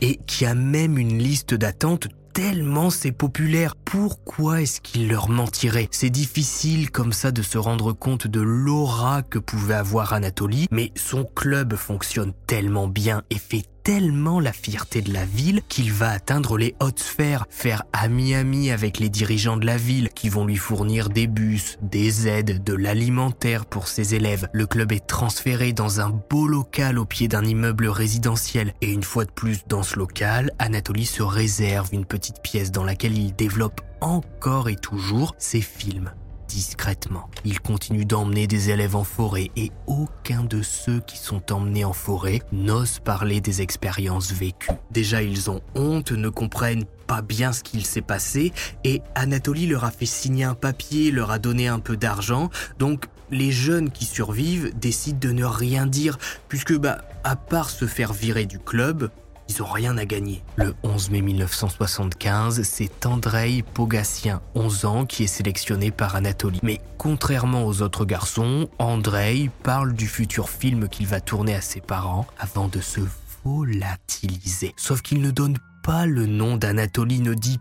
et 0.00 0.18
qui 0.26 0.46
a 0.46 0.54
même 0.54 0.98
une 0.98 1.18
liste 1.18 1.54
d'attente 1.54 2.08
tellement 2.32 2.88
c'est 2.88 3.12
populaire. 3.12 3.74
Pourquoi 3.76 4.62
est-ce 4.62 4.80
qu'il 4.80 5.08
leur 5.08 5.28
mentirait? 5.28 5.88
C'est 5.90 6.10
difficile 6.10 6.90
comme 6.90 7.12
ça 7.12 7.30
de 7.30 7.42
se 7.42 7.58
rendre 7.58 7.92
compte 7.92 8.26
de 8.26 8.40
l'aura 8.40 9.22
que 9.22 9.38
pouvait 9.38 9.74
avoir 9.74 10.14
Anatoly, 10.14 10.66
mais 10.70 10.90
son 10.96 11.24
club 11.24 11.74
fonctionne 11.74 12.32
tellement 12.46 12.88
bien 12.88 13.22
et 13.30 13.38
fait 13.38 13.64
tellement 13.82 14.40
la 14.40 14.52
fierté 14.52 15.02
de 15.02 15.12
la 15.12 15.24
ville 15.24 15.60
qu'il 15.68 15.92
va 15.92 16.10
atteindre 16.10 16.56
les 16.56 16.74
hautes 16.80 17.00
sphères, 17.00 17.46
faire 17.50 17.84
ami-ami 17.92 18.70
avec 18.70 18.98
les 18.98 19.08
dirigeants 19.08 19.56
de 19.56 19.66
la 19.66 19.76
ville 19.76 20.08
qui 20.10 20.28
vont 20.28 20.46
lui 20.46 20.56
fournir 20.56 21.08
des 21.08 21.26
bus, 21.26 21.78
des 21.82 22.28
aides, 22.28 22.62
de 22.62 22.74
l'alimentaire 22.74 23.66
pour 23.66 23.88
ses 23.88 24.14
élèves. 24.14 24.48
Le 24.52 24.66
club 24.66 24.92
est 24.92 25.06
transféré 25.06 25.72
dans 25.72 26.00
un 26.00 26.10
beau 26.10 26.46
local 26.46 26.98
au 26.98 27.04
pied 27.04 27.28
d'un 27.28 27.44
immeuble 27.44 27.88
résidentiel 27.88 28.74
et 28.80 28.90
une 28.90 29.02
fois 29.02 29.24
de 29.24 29.30
plus 29.30 29.66
dans 29.66 29.82
ce 29.82 29.98
local, 29.98 30.50
Anatoly 30.58 31.06
se 31.06 31.22
réserve 31.22 31.88
une 31.92 32.06
petite 32.06 32.40
pièce 32.42 32.70
dans 32.70 32.84
laquelle 32.84 33.16
il 33.16 33.34
développe 33.34 33.80
encore 34.00 34.68
et 34.68 34.76
toujours 34.76 35.34
ses 35.38 35.60
films 35.60 36.12
discrètement. 36.52 37.30
Il 37.44 37.60
continue 37.60 38.04
d'emmener 38.04 38.46
des 38.46 38.70
élèves 38.70 38.94
en 38.94 39.04
forêt 39.04 39.50
et 39.56 39.70
aucun 39.86 40.44
de 40.44 40.60
ceux 40.60 41.00
qui 41.00 41.16
sont 41.16 41.50
emmenés 41.50 41.84
en 41.84 41.94
forêt 41.94 42.42
n'ose 42.52 42.98
parler 42.98 43.40
des 43.40 43.62
expériences 43.62 44.32
vécues. 44.32 44.70
Déjà, 44.90 45.22
ils 45.22 45.50
ont 45.50 45.62
honte, 45.74 46.12
ne 46.12 46.28
comprennent 46.28 46.84
pas 47.06 47.22
bien 47.22 47.52
ce 47.52 47.62
qu'il 47.62 47.86
s'est 47.86 48.02
passé 48.02 48.52
et 48.84 49.00
Anatolie 49.14 49.66
leur 49.66 49.84
a 49.84 49.90
fait 49.90 50.06
signer 50.06 50.44
un 50.44 50.54
papier, 50.54 51.10
leur 51.10 51.30
a 51.30 51.38
donné 51.38 51.68
un 51.68 51.78
peu 51.78 51.96
d'argent. 51.96 52.50
Donc, 52.78 53.06
les 53.30 53.50
jeunes 53.50 53.90
qui 53.90 54.04
survivent 54.04 54.72
décident 54.78 55.18
de 55.18 55.32
ne 55.32 55.44
rien 55.44 55.86
dire 55.86 56.18
puisque, 56.48 56.76
bah, 56.76 56.98
à 57.24 57.34
part 57.34 57.70
se 57.70 57.86
faire 57.86 58.12
virer 58.12 58.44
du 58.44 58.58
club, 58.58 59.10
ils 59.48 59.60
n'ont 59.60 59.70
rien 59.70 59.96
à 59.98 60.04
gagner. 60.04 60.42
Le 60.56 60.74
11 60.82 61.10
mai 61.10 61.20
1975, 61.20 62.62
c'est 62.62 63.06
Andrei 63.06 63.62
Pogassien, 63.74 64.40
11 64.54 64.84
ans, 64.84 65.06
qui 65.06 65.24
est 65.24 65.28
sélectionné 65.28 65.90
par 65.90 66.16
Anatoly. 66.16 66.60
Mais 66.62 66.80
contrairement 66.98 67.64
aux 67.64 67.82
autres 67.82 68.04
garçons, 68.04 68.68
Andrei 68.78 69.50
parle 69.62 69.92
du 69.92 70.06
futur 70.06 70.48
film 70.48 70.88
qu'il 70.88 71.06
va 71.06 71.20
tourner 71.20 71.54
à 71.54 71.60
ses 71.60 71.80
parents 71.80 72.26
avant 72.38 72.68
de 72.68 72.80
se 72.80 73.00
volatiliser. 73.44 74.72
Sauf 74.76 75.02
qu'il 75.02 75.20
ne 75.20 75.30
donne 75.30 75.58
pas 75.82 76.06
le 76.06 76.26
nom 76.26 76.56
d'Anatoly, 76.56 77.20
ne 77.20 77.34
dit 77.34 77.58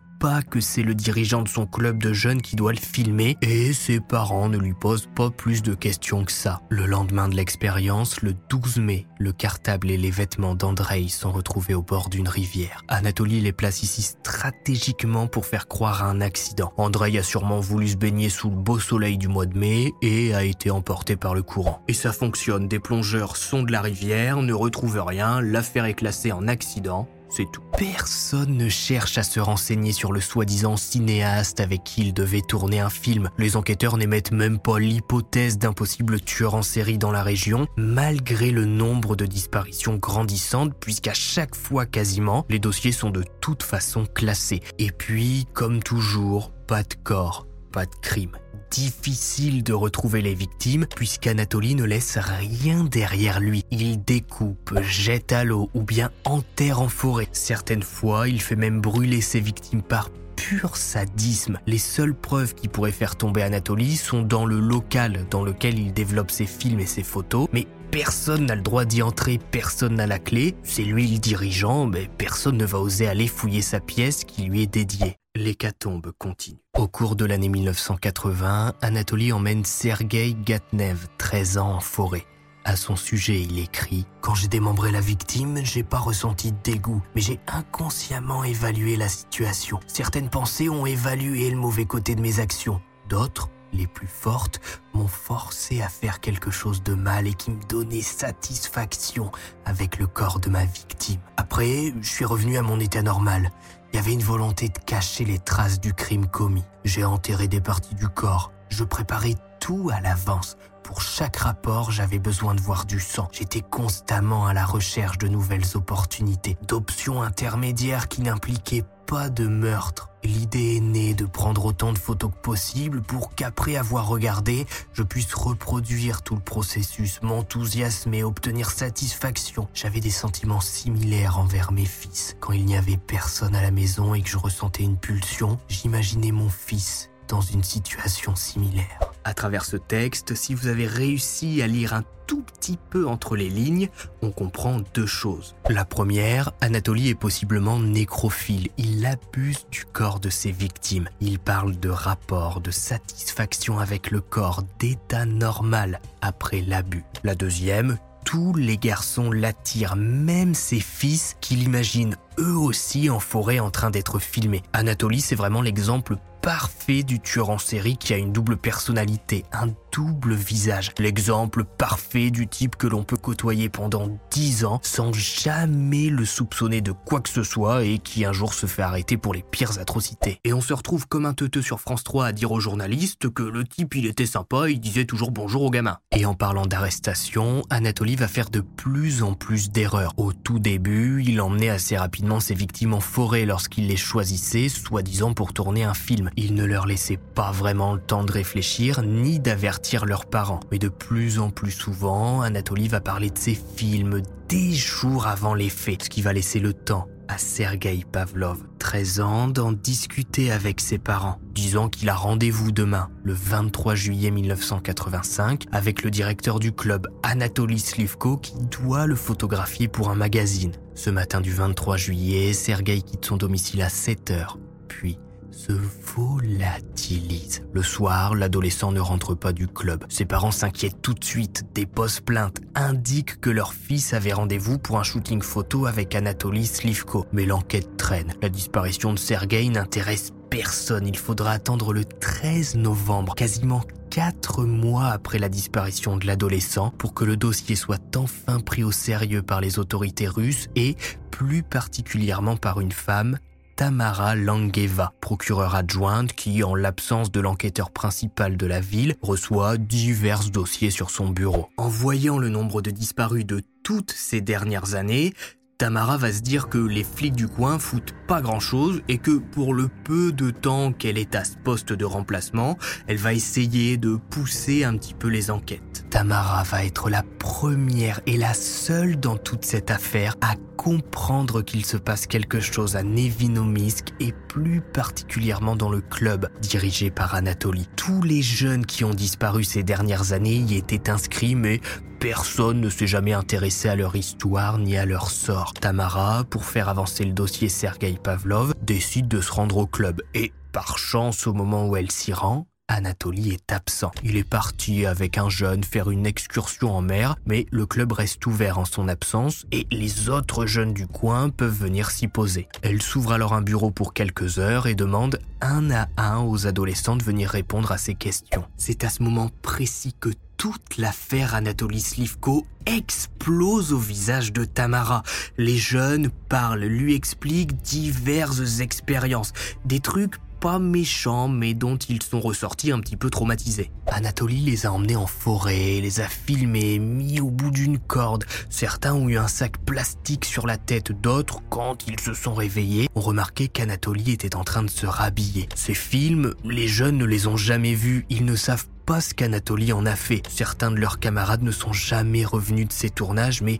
que 0.49 0.59
c'est 0.59 0.83
le 0.83 0.93
dirigeant 0.93 1.41
de 1.41 1.47
son 1.47 1.65
club 1.65 1.97
de 1.97 2.13
jeunes 2.13 2.43
qui 2.43 2.55
doit 2.55 2.73
le 2.73 2.77
filmer 2.77 3.37
et 3.41 3.73
ses 3.73 3.99
parents 3.99 4.49
ne 4.49 4.57
lui 4.57 4.73
posent 4.73 5.09
pas 5.15 5.31
plus 5.31 5.63
de 5.63 5.73
questions 5.73 6.25
que 6.25 6.31
ça. 6.31 6.61
Le 6.69 6.85
lendemain 6.85 7.27
de 7.27 7.35
l'expérience, 7.35 8.21
le 8.21 8.35
12 8.49 8.77
mai, 8.77 9.07
le 9.17 9.31
cartable 9.31 9.89
et 9.89 9.97
les 9.97 10.11
vêtements 10.11 10.53
d'Andrei 10.53 11.07
sont 11.07 11.31
retrouvés 11.31 11.73
au 11.73 11.81
bord 11.81 12.09
d'une 12.09 12.29
rivière. 12.29 12.83
Anatoly 12.87 13.41
les 13.41 13.51
place 13.51 13.81
ici 13.81 14.03
stratégiquement 14.03 15.25
pour 15.25 15.47
faire 15.47 15.67
croire 15.67 16.03
à 16.03 16.07
un 16.07 16.21
accident. 16.21 16.71
Andrei 16.77 17.17
a 17.17 17.23
sûrement 17.23 17.59
voulu 17.59 17.87
se 17.87 17.97
baigner 17.97 18.29
sous 18.29 18.51
le 18.51 18.55
beau 18.55 18.79
soleil 18.79 19.17
du 19.17 19.27
mois 19.27 19.47
de 19.47 19.57
mai 19.57 19.91
et 20.03 20.35
a 20.35 20.43
été 20.43 20.69
emporté 20.69 21.15
par 21.15 21.33
le 21.33 21.41
courant. 21.41 21.81
Et 21.87 21.93
ça 21.93 22.11
fonctionne, 22.11 22.67
des 22.67 22.79
plongeurs 22.79 23.37
sont 23.37 23.63
de 23.63 23.71
la 23.71 23.81
rivière, 23.81 24.43
ne 24.43 24.53
retrouvent 24.53 25.03
rien, 25.03 25.41
l'affaire 25.41 25.85
est 25.85 25.95
classée 25.95 26.31
en 26.31 26.47
accident 26.47 27.07
c'est 27.31 27.49
tout. 27.51 27.61
Personne 27.77 28.57
ne 28.57 28.69
cherche 28.69 29.17
à 29.17 29.23
se 29.23 29.39
renseigner 29.39 29.91
sur 29.91 30.11
le 30.11 30.21
soi-disant 30.21 30.77
cinéaste 30.77 31.59
avec 31.59 31.83
qui 31.83 32.01
il 32.01 32.13
devait 32.13 32.41
tourner 32.41 32.79
un 32.79 32.89
film. 32.89 33.29
Les 33.37 33.55
enquêteurs 33.55 33.97
n'émettent 33.97 34.31
même 34.31 34.59
pas 34.59 34.79
l'hypothèse 34.79 35.57
d'un 35.57 35.73
possible 35.73 36.19
tueur 36.21 36.55
en 36.55 36.61
série 36.61 36.97
dans 36.97 37.11
la 37.11 37.23
région, 37.23 37.67
malgré 37.77 38.51
le 38.51 38.65
nombre 38.65 39.15
de 39.15 39.25
disparitions 39.25 39.95
grandissantes, 39.95 40.73
puisqu'à 40.79 41.13
chaque 41.13 41.55
fois 41.55 41.85
quasiment, 41.85 42.45
les 42.49 42.59
dossiers 42.59 42.91
sont 42.91 43.09
de 43.09 43.23
toute 43.39 43.63
façon 43.63 44.05
classés. 44.05 44.61
Et 44.77 44.91
puis, 44.91 45.45
comme 45.53 45.81
toujours, 45.81 46.51
pas 46.67 46.83
de 46.83 46.95
corps 47.03 47.47
pas 47.71 47.85
de 47.85 47.95
crime. 48.01 48.37
Difficile 48.71 49.63
de 49.63 49.73
retrouver 49.73 50.21
les 50.21 50.33
victimes 50.33 50.85
puisqu'Anatoly 50.95 51.75
ne 51.75 51.83
laisse 51.83 52.17
rien 52.17 52.85
derrière 52.85 53.41
lui. 53.41 53.65
Il 53.69 54.01
découpe, 54.01 54.79
jette 54.81 55.33
à 55.33 55.43
l'eau 55.43 55.69
ou 55.73 55.83
bien 55.83 56.09
enterre 56.23 56.79
en 56.79 56.87
forêt. 56.87 57.27
Certaines 57.33 57.83
fois, 57.83 58.29
il 58.29 58.41
fait 58.41 58.55
même 58.55 58.79
brûler 58.79 59.19
ses 59.19 59.41
victimes 59.41 59.81
par 59.81 60.09
pur 60.37 60.77
sadisme. 60.77 61.59
Les 61.67 61.77
seules 61.77 62.15
preuves 62.15 62.55
qui 62.55 62.69
pourraient 62.69 62.93
faire 62.93 63.17
tomber 63.17 63.41
Anatoly 63.41 63.97
sont 63.97 64.21
dans 64.21 64.45
le 64.45 64.61
local 64.61 65.25
dans 65.29 65.43
lequel 65.43 65.77
il 65.77 65.93
développe 65.93 66.31
ses 66.31 66.45
films 66.45 66.79
et 66.79 66.85
ses 66.85 67.03
photos, 67.03 67.49
mais 67.51 67.67
personne 67.91 68.45
n'a 68.45 68.55
le 68.55 68.61
droit 68.61 68.85
d'y 68.85 69.01
entrer, 69.01 69.37
personne 69.51 69.95
n'a 69.95 70.07
la 70.07 70.17
clé, 70.17 70.55
c'est 70.63 70.83
lui 70.83 71.07
le 71.07 71.17
dirigeant, 71.19 71.85
mais 71.85 72.09
personne 72.17 72.57
ne 72.57 72.65
va 72.65 72.79
oser 72.79 73.07
aller 73.07 73.27
fouiller 73.27 73.61
sa 73.61 73.79
pièce 73.79 74.23
qui 74.23 74.43
lui 74.43 74.61
est 74.61 74.73
dédiée. 74.73 75.17
L'hécatombe 75.35 76.11
continue. 76.17 76.57
Au 76.77 76.87
cours 76.87 77.15
de 77.15 77.25
l'année 77.25 77.49
1980, 77.49 78.73
Anatoly 78.81 79.31
emmène 79.33 79.65
Sergei 79.65 80.33
Gatnev, 80.33 81.07
13 81.17 81.57
ans, 81.57 81.75
en 81.75 81.79
forêt. 81.79 82.25
À 82.63 82.75
son 82.75 82.95
sujet, 82.95 83.41
il 83.41 83.59
écrit 83.59 84.05
Quand 84.21 84.35
j'ai 84.35 84.47
démembré 84.47 84.91
la 84.91 85.01
victime, 85.01 85.59
j'ai 85.63 85.83
pas 85.83 85.99
ressenti 85.99 86.51
de 86.51 86.57
dégoût, 86.63 87.01
mais 87.15 87.21
j'ai 87.21 87.39
inconsciemment 87.47 88.43
évalué 88.43 88.95
la 88.95 89.09
situation. 89.09 89.79
Certaines 89.87 90.29
pensées 90.29 90.69
ont 90.69 90.85
évalué 90.85 91.49
le 91.49 91.57
mauvais 91.57 91.85
côté 91.85 92.15
de 92.15 92.21
mes 92.21 92.39
actions. 92.39 92.81
D'autres, 93.09 93.49
les 93.73 93.87
plus 93.87 94.07
fortes, 94.07 94.59
m'ont 94.93 95.07
forcé 95.07 95.81
à 95.81 95.89
faire 95.89 96.19
quelque 96.19 96.51
chose 96.51 96.83
de 96.83 96.93
mal 96.93 97.27
et 97.27 97.33
qui 97.33 97.51
me 97.51 97.63
donnait 97.63 98.01
satisfaction 98.01 99.31
avec 99.65 99.99
le 99.99 100.07
corps 100.07 100.39
de 100.39 100.49
ma 100.49 100.65
victime. 100.65 101.19
Après, 101.37 101.93
je 102.01 102.09
suis 102.09 102.25
revenu 102.25 102.57
à 102.57 102.61
mon 102.61 102.79
état 102.79 103.01
normal. 103.01 103.51
Il 103.93 103.97
y 103.97 103.99
avait 103.99 104.13
une 104.13 104.23
volonté 104.23 104.69
de 104.69 104.79
cacher 104.79 105.25
les 105.25 105.39
traces 105.39 105.79
du 105.79 105.93
crime 105.93 106.27
commis. 106.27 106.63
J'ai 106.85 107.03
enterré 107.03 107.47
des 107.47 107.61
parties 107.61 107.95
du 107.95 108.07
corps. 108.07 108.51
Je 108.69 108.83
préparais 108.83 109.35
tout 109.59 109.89
à 109.93 109.99
l'avance 109.99 110.57
pour 110.91 111.01
chaque 111.01 111.37
rapport, 111.37 111.91
j'avais 111.91 112.19
besoin 112.19 112.53
de 112.53 112.59
voir 112.59 112.85
du 112.85 112.99
sang. 112.99 113.29
J'étais 113.31 113.61
constamment 113.61 114.47
à 114.47 114.53
la 114.53 114.65
recherche 114.65 115.17
de 115.17 115.29
nouvelles 115.29 115.63
opportunités, 115.75 116.57
d'options 116.67 117.21
intermédiaires 117.21 118.09
qui 118.09 118.21
n'impliquaient 118.21 118.83
pas 119.07 119.29
de 119.29 119.47
meurtre. 119.47 120.10
L'idée 120.23 120.77
est 120.77 120.81
née 120.81 121.13
de 121.13 121.25
prendre 121.25 121.65
autant 121.65 121.93
de 121.93 121.97
photos 121.97 122.31
que 122.31 122.41
possible 122.41 123.01
pour 123.01 123.33
qu'après 123.33 123.75
avoir 123.75 124.07
regardé, 124.07 124.65
je 124.93 125.03
puisse 125.03 125.33
reproduire 125.33 126.21
tout 126.21 126.35
le 126.35 126.41
processus, 126.41 127.21
m'enthousiasmer, 127.21 128.23
obtenir 128.23 128.71
satisfaction. 128.71 129.67
J'avais 129.73 129.99
des 129.99 130.11
sentiments 130.11 130.61
similaires 130.61 131.39
envers 131.39 131.71
mes 131.71 131.85
fils. 131.85 132.35
Quand 132.39 132.53
il 132.53 132.65
n'y 132.65 132.77
avait 132.77 132.97
personne 132.97 133.55
à 133.55 133.61
la 133.61 133.71
maison 133.71 134.13
et 134.13 134.21
que 134.21 134.29
je 134.29 134.37
ressentais 134.37 134.83
une 134.83 134.97
pulsion, 134.97 135.57
j'imaginais 135.67 136.31
mon 136.31 136.49
fils 136.49 137.10
dans 137.31 137.41
une 137.41 137.63
situation 137.63 138.35
similaire. 138.35 138.99
À 139.23 139.33
travers 139.33 139.63
ce 139.63 139.77
texte, 139.77 140.35
si 140.35 140.53
vous 140.53 140.67
avez 140.67 140.85
réussi 140.85 141.61
à 141.61 141.67
lire 141.67 141.93
un 141.93 142.03
tout 142.27 142.41
petit 142.41 142.77
peu 142.89 143.07
entre 143.07 143.37
les 143.37 143.49
lignes, 143.49 143.87
on 144.21 144.31
comprend 144.31 144.81
deux 144.93 145.05
choses. 145.05 145.55
La 145.69 145.85
première, 145.85 146.51
Anatoly 146.59 147.07
est 147.07 147.15
possiblement 147.15 147.79
nécrophile. 147.79 148.67
Il 148.77 149.05
abuse 149.05 149.65
du 149.71 149.85
corps 149.85 150.19
de 150.19 150.29
ses 150.29 150.51
victimes. 150.51 151.07
Il 151.21 151.39
parle 151.39 151.79
de 151.79 151.89
rapport, 151.89 152.59
de 152.59 152.71
satisfaction 152.71 153.79
avec 153.79 154.11
le 154.11 154.19
corps, 154.19 154.63
d'état 154.77 155.25
normal 155.25 156.01
après 156.21 156.59
l'abus. 156.59 157.05
La 157.23 157.35
deuxième, 157.35 157.97
tous 158.25 158.53
les 158.53 158.77
garçons 158.77 159.31
l'attirent, 159.31 159.95
même 159.95 160.53
ses 160.53 160.79
fils 160.79 161.37
qui 161.39 161.55
l'imaginent 161.55 162.17
eux 162.39 162.57
aussi 162.57 163.09
en 163.09 163.19
forêt 163.19 163.59
en 163.59 163.71
train 163.71 163.89
d'être 163.89 164.19
filmés. 164.19 164.63
Anatoly, 164.73 165.21
c'est 165.21 165.35
vraiment 165.35 165.61
l'exemple 165.61 166.17
parfait 166.41 167.03
du 167.03 167.19
tueur 167.19 167.49
en 167.49 167.57
série 167.57 167.97
qui 167.97 168.13
a 168.13 168.17
une 168.17 168.31
double 168.31 168.57
personnalité, 168.57 169.45
double 169.91 170.33
visage. 170.33 170.91
L'exemple 170.97 171.63
parfait 171.63 172.31
du 172.31 172.47
type 172.47 172.75
que 172.75 172.87
l'on 172.87 173.03
peut 173.03 173.17
côtoyer 173.17 173.69
pendant 173.69 174.07
10 174.31 174.65
ans 174.65 174.79
sans 174.83 175.11
jamais 175.13 176.09
le 176.09 176.25
soupçonner 176.25 176.81
de 176.81 176.91
quoi 176.91 177.19
que 177.19 177.29
ce 177.29 177.43
soit 177.43 177.83
et 177.83 177.99
qui 177.99 178.25
un 178.25 178.33
jour 178.33 178.53
se 178.53 178.65
fait 178.65 178.81
arrêter 178.81 179.17
pour 179.17 179.33
les 179.33 179.43
pires 179.43 179.79
atrocités. 179.79 180.39
Et 180.43 180.53
on 180.53 180.61
se 180.61 180.73
retrouve 180.73 181.07
comme 181.07 181.25
un 181.25 181.33
teuteux 181.33 181.61
sur 181.61 181.79
France 181.79 182.03
3 182.03 182.27
à 182.27 182.31
dire 182.31 182.51
aux 182.51 182.59
journalistes 182.59 183.29
que 183.29 183.43
le 183.43 183.63
type 183.63 183.95
il 183.95 184.05
était 184.05 184.25
sympa, 184.25 184.69
il 184.69 184.79
disait 184.79 185.05
toujours 185.05 185.31
bonjour 185.31 185.63
aux 185.63 185.71
gamins. 185.71 185.97
Et 186.15 186.25
en 186.25 186.35
parlant 186.35 186.65
d'arrestation, 186.65 187.63
Anatoly 187.69 188.15
va 188.15 188.27
faire 188.27 188.49
de 188.49 188.61
plus 188.61 189.23
en 189.23 189.33
plus 189.33 189.71
d'erreurs. 189.71 190.13
Au 190.17 190.31
tout 190.31 190.59
début, 190.59 191.23
il 191.25 191.41
emmenait 191.41 191.69
assez 191.69 191.97
rapidement 191.97 192.39
ses 192.39 192.55
victimes 192.55 192.93
en 192.93 193.01
forêt 193.01 193.45
lorsqu'il 193.45 193.87
les 193.87 193.97
choisissait, 193.97 194.69
soi-disant 194.69 195.33
pour 195.33 195.53
tourner 195.53 195.83
un 195.83 195.93
film. 195.93 196.29
Il 196.37 196.53
ne 196.53 196.65
leur 196.65 196.85
laissait 196.85 197.19
pas 197.35 197.51
vraiment 197.51 197.93
le 197.93 198.01
temps 198.01 198.23
de 198.23 198.31
réfléchir 198.31 199.01
ni 199.01 199.39
d'avertir 199.39 199.80
leurs 200.05 200.25
parents. 200.25 200.59
Mais 200.71 200.79
de 200.79 200.89
plus 200.89 201.39
en 201.39 201.49
plus 201.49 201.71
souvent, 201.71 202.41
Anatoly 202.41 202.87
va 202.87 203.01
parler 203.01 203.29
de 203.29 203.37
ses 203.37 203.55
films 203.75 204.21
des 204.47 204.73
jours 204.73 205.27
avant 205.27 205.53
les 205.53 205.69
faits, 205.69 206.03
ce 206.03 206.09
qui 206.09 206.21
va 206.21 206.33
laisser 206.33 206.59
le 206.59 206.73
temps 206.73 207.07
à 207.27 207.37
Sergei 207.37 208.03
Pavlov, 208.11 208.57
13 208.79 209.21
ans, 209.21 209.47
d'en 209.47 209.71
discuter 209.71 210.51
avec 210.51 210.81
ses 210.81 210.97
parents, 210.97 211.39
disant 211.53 211.87
qu'il 211.87 212.09
a 212.09 212.13
rendez-vous 212.13 212.73
demain, 212.73 213.09
le 213.23 213.31
23 213.31 213.95
juillet 213.95 214.31
1985, 214.31 215.63
avec 215.71 216.03
le 216.03 216.11
directeur 216.11 216.59
du 216.59 216.73
club, 216.73 217.07
Anatoly 217.23 217.79
Slivko, 217.79 218.35
qui 218.35 218.55
doit 218.69 219.07
le 219.07 219.15
photographier 219.15 219.87
pour 219.87 220.09
un 220.09 220.15
magazine. 220.15 220.73
Ce 220.93 221.09
matin 221.09 221.39
du 221.39 221.53
23 221.53 221.95
juillet, 221.95 222.51
Sergei 222.51 223.01
quitte 223.01 223.23
son 223.23 223.37
domicile 223.37 223.81
à 223.81 223.89
7 223.89 224.31
heures, 224.31 224.59
puis 224.89 225.17
se 225.51 225.73
volatilise. 226.15 227.63
Le 227.73 227.83
soir, 227.83 228.35
l'adolescent 228.35 228.91
ne 228.91 228.99
rentre 228.99 229.35
pas 229.35 229.53
du 229.53 229.67
club. 229.67 230.05
Ses 230.09 230.25
parents 230.25 230.51
s'inquiètent 230.51 231.01
tout 231.01 231.13
de 231.13 231.23
suite, 231.23 231.65
déposent 231.73 232.21
plainte, 232.21 232.61
indiquent 232.75 233.39
que 233.39 233.49
leur 233.49 233.73
fils 233.73 234.13
avait 234.13 234.33
rendez-vous 234.33 234.77
pour 234.77 234.99
un 234.99 235.03
shooting 235.03 235.41
photo 235.41 235.85
avec 235.85 236.15
Anatoly 236.15 236.65
Slivko. 236.65 237.25
Mais 237.31 237.45
l'enquête 237.45 237.97
traîne. 237.97 238.33
La 238.41 238.49
disparition 238.49 239.13
de 239.13 239.19
Sergei 239.19 239.69
n'intéresse 239.69 240.31
personne. 240.49 241.07
Il 241.07 241.17
faudra 241.17 241.51
attendre 241.51 241.93
le 241.93 242.05
13 242.05 242.75
novembre, 242.75 243.35
quasiment 243.35 243.81
quatre 244.09 244.65
mois 244.65 245.07
après 245.07 245.39
la 245.39 245.49
disparition 245.49 246.17
de 246.17 246.27
l'adolescent, 246.27 246.91
pour 246.97 247.13
que 247.13 247.23
le 247.23 247.37
dossier 247.37 247.75
soit 247.75 248.17
enfin 248.17 248.59
pris 248.59 248.83
au 248.83 248.91
sérieux 248.91 249.41
par 249.41 249.61
les 249.61 249.79
autorités 249.79 250.27
russes 250.27 250.67
et 250.75 250.95
plus 251.31 251.63
particulièrement 251.63 252.57
par 252.57 252.81
une 252.81 252.91
femme, 252.91 253.37
Tamara 253.75 254.35
Langeva, 254.35 255.13
procureure 255.21 255.75
adjointe 255.75 256.33
qui, 256.33 256.63
en 256.63 256.75
l'absence 256.75 257.31
de 257.31 257.39
l'enquêteur 257.39 257.91
principal 257.91 258.57
de 258.57 258.65
la 258.65 258.79
ville, 258.79 259.15
reçoit 259.21 259.77
divers 259.77 260.49
dossiers 260.49 260.91
sur 260.91 261.09
son 261.09 261.29
bureau. 261.29 261.69
En 261.77 261.87
voyant 261.87 262.37
le 262.37 262.49
nombre 262.49 262.81
de 262.81 262.91
disparus 262.91 263.45
de 263.45 263.61
toutes 263.83 264.11
ces 264.11 264.41
dernières 264.41 264.95
années, 264.95 265.33
Tamara 265.81 266.17
va 266.17 266.31
se 266.31 266.41
dire 266.41 266.69
que 266.69 266.77
les 266.77 267.03
flics 267.03 267.35
du 267.35 267.47
coin 267.47 267.79
foutent 267.79 268.13
pas 268.27 268.39
grand 268.39 268.59
chose 268.59 269.01
et 269.07 269.17
que 269.17 269.39
pour 269.39 269.73
le 269.73 269.89
peu 270.03 270.31
de 270.31 270.51
temps 270.51 270.93
qu'elle 270.93 271.17
est 271.17 271.33
à 271.33 271.43
ce 271.43 271.57
poste 271.57 271.91
de 271.91 272.05
remplacement, 272.05 272.77
elle 273.07 273.17
va 273.17 273.33
essayer 273.33 273.97
de 273.97 274.15
pousser 274.15 274.83
un 274.83 274.95
petit 274.95 275.15
peu 275.15 275.27
les 275.27 275.49
enquêtes. 275.49 275.90
Tamara 276.11 276.63
va 276.63 276.83
être 276.83 277.09
la 277.09 277.23
première 277.39 278.19
et 278.25 278.35
la 278.35 278.53
seule 278.53 279.17
dans 279.17 279.37
toute 279.37 279.63
cette 279.63 279.91
affaire 279.91 280.35
à 280.41 280.55
comprendre 280.75 281.61
qu'il 281.61 281.85
se 281.85 281.95
passe 281.95 282.27
quelque 282.27 282.59
chose 282.59 282.97
à 282.97 283.01
Nevinomisk 283.01 284.09
et 284.19 284.33
plus 284.49 284.81
particulièrement 284.81 285.77
dans 285.77 285.89
le 285.89 286.01
club 286.01 286.49
dirigé 286.59 287.11
par 287.11 287.33
Anatoly. 287.33 287.87
Tous 287.95 288.21
les 288.23 288.41
jeunes 288.41 288.85
qui 288.85 289.05
ont 289.05 289.13
disparu 289.13 289.63
ces 289.63 289.83
dernières 289.83 290.33
années 290.33 290.57
y 290.57 290.75
étaient 290.75 291.09
inscrits 291.09 291.55
mais 291.55 291.79
personne 292.19 292.81
ne 292.81 292.89
s'est 292.89 293.07
jamais 293.07 293.33
intéressé 293.33 293.87
à 293.87 293.95
leur 293.95 294.17
histoire 294.17 294.79
ni 294.79 294.97
à 294.97 295.05
leur 295.05 295.31
sort. 295.31 295.73
Tamara, 295.73 296.43
pour 296.43 296.65
faire 296.65 296.89
avancer 296.89 297.23
le 297.23 297.31
dossier 297.31 297.69
Sergei 297.69 298.17
Pavlov, 298.21 298.73
décide 298.81 299.29
de 299.29 299.39
se 299.39 299.51
rendre 299.51 299.77
au 299.77 299.87
club 299.87 300.21
et, 300.33 300.51
par 300.73 300.97
chance, 300.97 301.47
au 301.47 301.53
moment 301.53 301.87
où 301.87 301.95
elle 301.95 302.11
s'y 302.11 302.33
rend, 302.33 302.67
Anatoly 302.91 303.51
est 303.51 303.71
absent. 303.71 304.11
Il 304.21 304.35
est 304.35 304.43
parti 304.43 305.05
avec 305.05 305.37
un 305.37 305.47
jeune 305.47 305.83
faire 305.83 306.11
une 306.11 306.25
excursion 306.25 306.93
en 306.93 307.01
mer, 307.01 307.37
mais 307.45 307.65
le 307.71 307.85
club 307.85 308.11
reste 308.11 308.45
ouvert 308.45 308.79
en 308.79 308.85
son 308.85 309.07
absence 309.07 309.65
et 309.71 309.87
les 309.91 310.27
autres 310.27 310.65
jeunes 310.65 310.93
du 310.93 311.07
coin 311.07 311.49
peuvent 311.49 311.71
venir 311.73 312.11
s'y 312.11 312.27
poser. 312.27 312.67
Elle 312.81 313.01
s'ouvre 313.01 313.31
alors 313.31 313.53
un 313.53 313.61
bureau 313.61 313.91
pour 313.91 314.13
quelques 314.13 314.59
heures 314.59 314.87
et 314.87 314.95
demande 314.95 315.39
un 315.61 315.89
à 315.89 316.09
un 316.17 316.39
aux 316.43 316.67
adolescents 316.67 317.15
de 317.15 317.23
venir 317.23 317.49
répondre 317.49 317.93
à 317.93 317.97
ses 317.97 318.13
questions. 318.13 318.65
C'est 318.75 319.05
à 319.05 319.09
ce 319.09 319.23
moment 319.23 319.49
précis 319.61 320.13
que 320.19 320.31
toute 320.57 320.97
l'affaire 320.97 321.55
Anatoly 321.55 322.01
Slivko 322.01 322.67
explose 322.85 323.93
au 323.93 323.99
visage 323.99 324.51
de 324.51 324.65
Tamara. 324.65 325.23
Les 325.57 325.77
jeunes 325.77 326.29
parlent, 326.49 326.83
lui 326.83 327.15
expliquent 327.15 327.81
diverses 327.81 328.81
expériences, 328.81 329.53
des 329.85 330.01
trucs 330.01 330.35
pas 330.61 330.77
méchants, 330.77 331.47
mais 331.47 331.73
dont 331.73 331.97
ils 331.97 332.21
sont 332.21 332.39
ressortis 332.39 332.91
un 332.91 332.99
petit 332.99 333.17
peu 333.17 333.31
traumatisés. 333.31 333.91
Anatolie 334.05 334.61
les 334.61 334.85
a 334.85 334.93
emmenés 334.93 335.15
en 335.15 335.25
forêt, 335.25 335.99
les 336.01 336.19
a 336.19 336.27
filmés, 336.27 336.99
mis 336.99 337.41
au 337.41 337.49
bout 337.49 337.71
d'une 337.71 337.97
corde. 337.97 338.45
Certains 338.69 339.15
ont 339.15 339.27
eu 339.27 339.37
un 339.37 339.47
sac 339.47 339.79
plastique 339.79 340.45
sur 340.45 340.67
la 340.67 340.77
tête, 340.77 341.11
d'autres, 341.11 341.61
quand 341.69 342.07
ils 342.07 342.19
se 342.19 342.35
sont 342.35 342.53
réveillés, 342.53 343.09
ont 343.15 343.21
remarqué 343.21 343.69
qu'Anatolie 343.69 344.31
était 344.31 344.55
en 344.55 344.63
train 344.63 344.83
de 344.83 344.89
se 344.89 345.07
rhabiller. 345.07 345.67
Ces 345.75 345.95
films, 345.95 346.53
les 346.63 346.87
jeunes 346.87 347.17
ne 347.17 347.25
les 347.25 347.47
ont 347.47 347.57
jamais 347.57 347.95
vus, 347.95 348.27
ils 348.29 348.45
ne 348.45 348.55
savent 348.55 348.87
pas 349.07 349.19
ce 349.19 349.33
qu'Anatolie 349.33 349.93
en 349.93 350.05
a 350.05 350.15
fait. 350.15 350.43
Certains 350.47 350.91
de 350.91 350.97
leurs 350.97 351.19
camarades 351.19 351.63
ne 351.63 351.71
sont 351.71 351.91
jamais 351.91 352.45
revenus 352.45 352.87
de 352.87 352.93
ces 352.93 353.09
tournages, 353.09 353.63
mais 353.63 353.79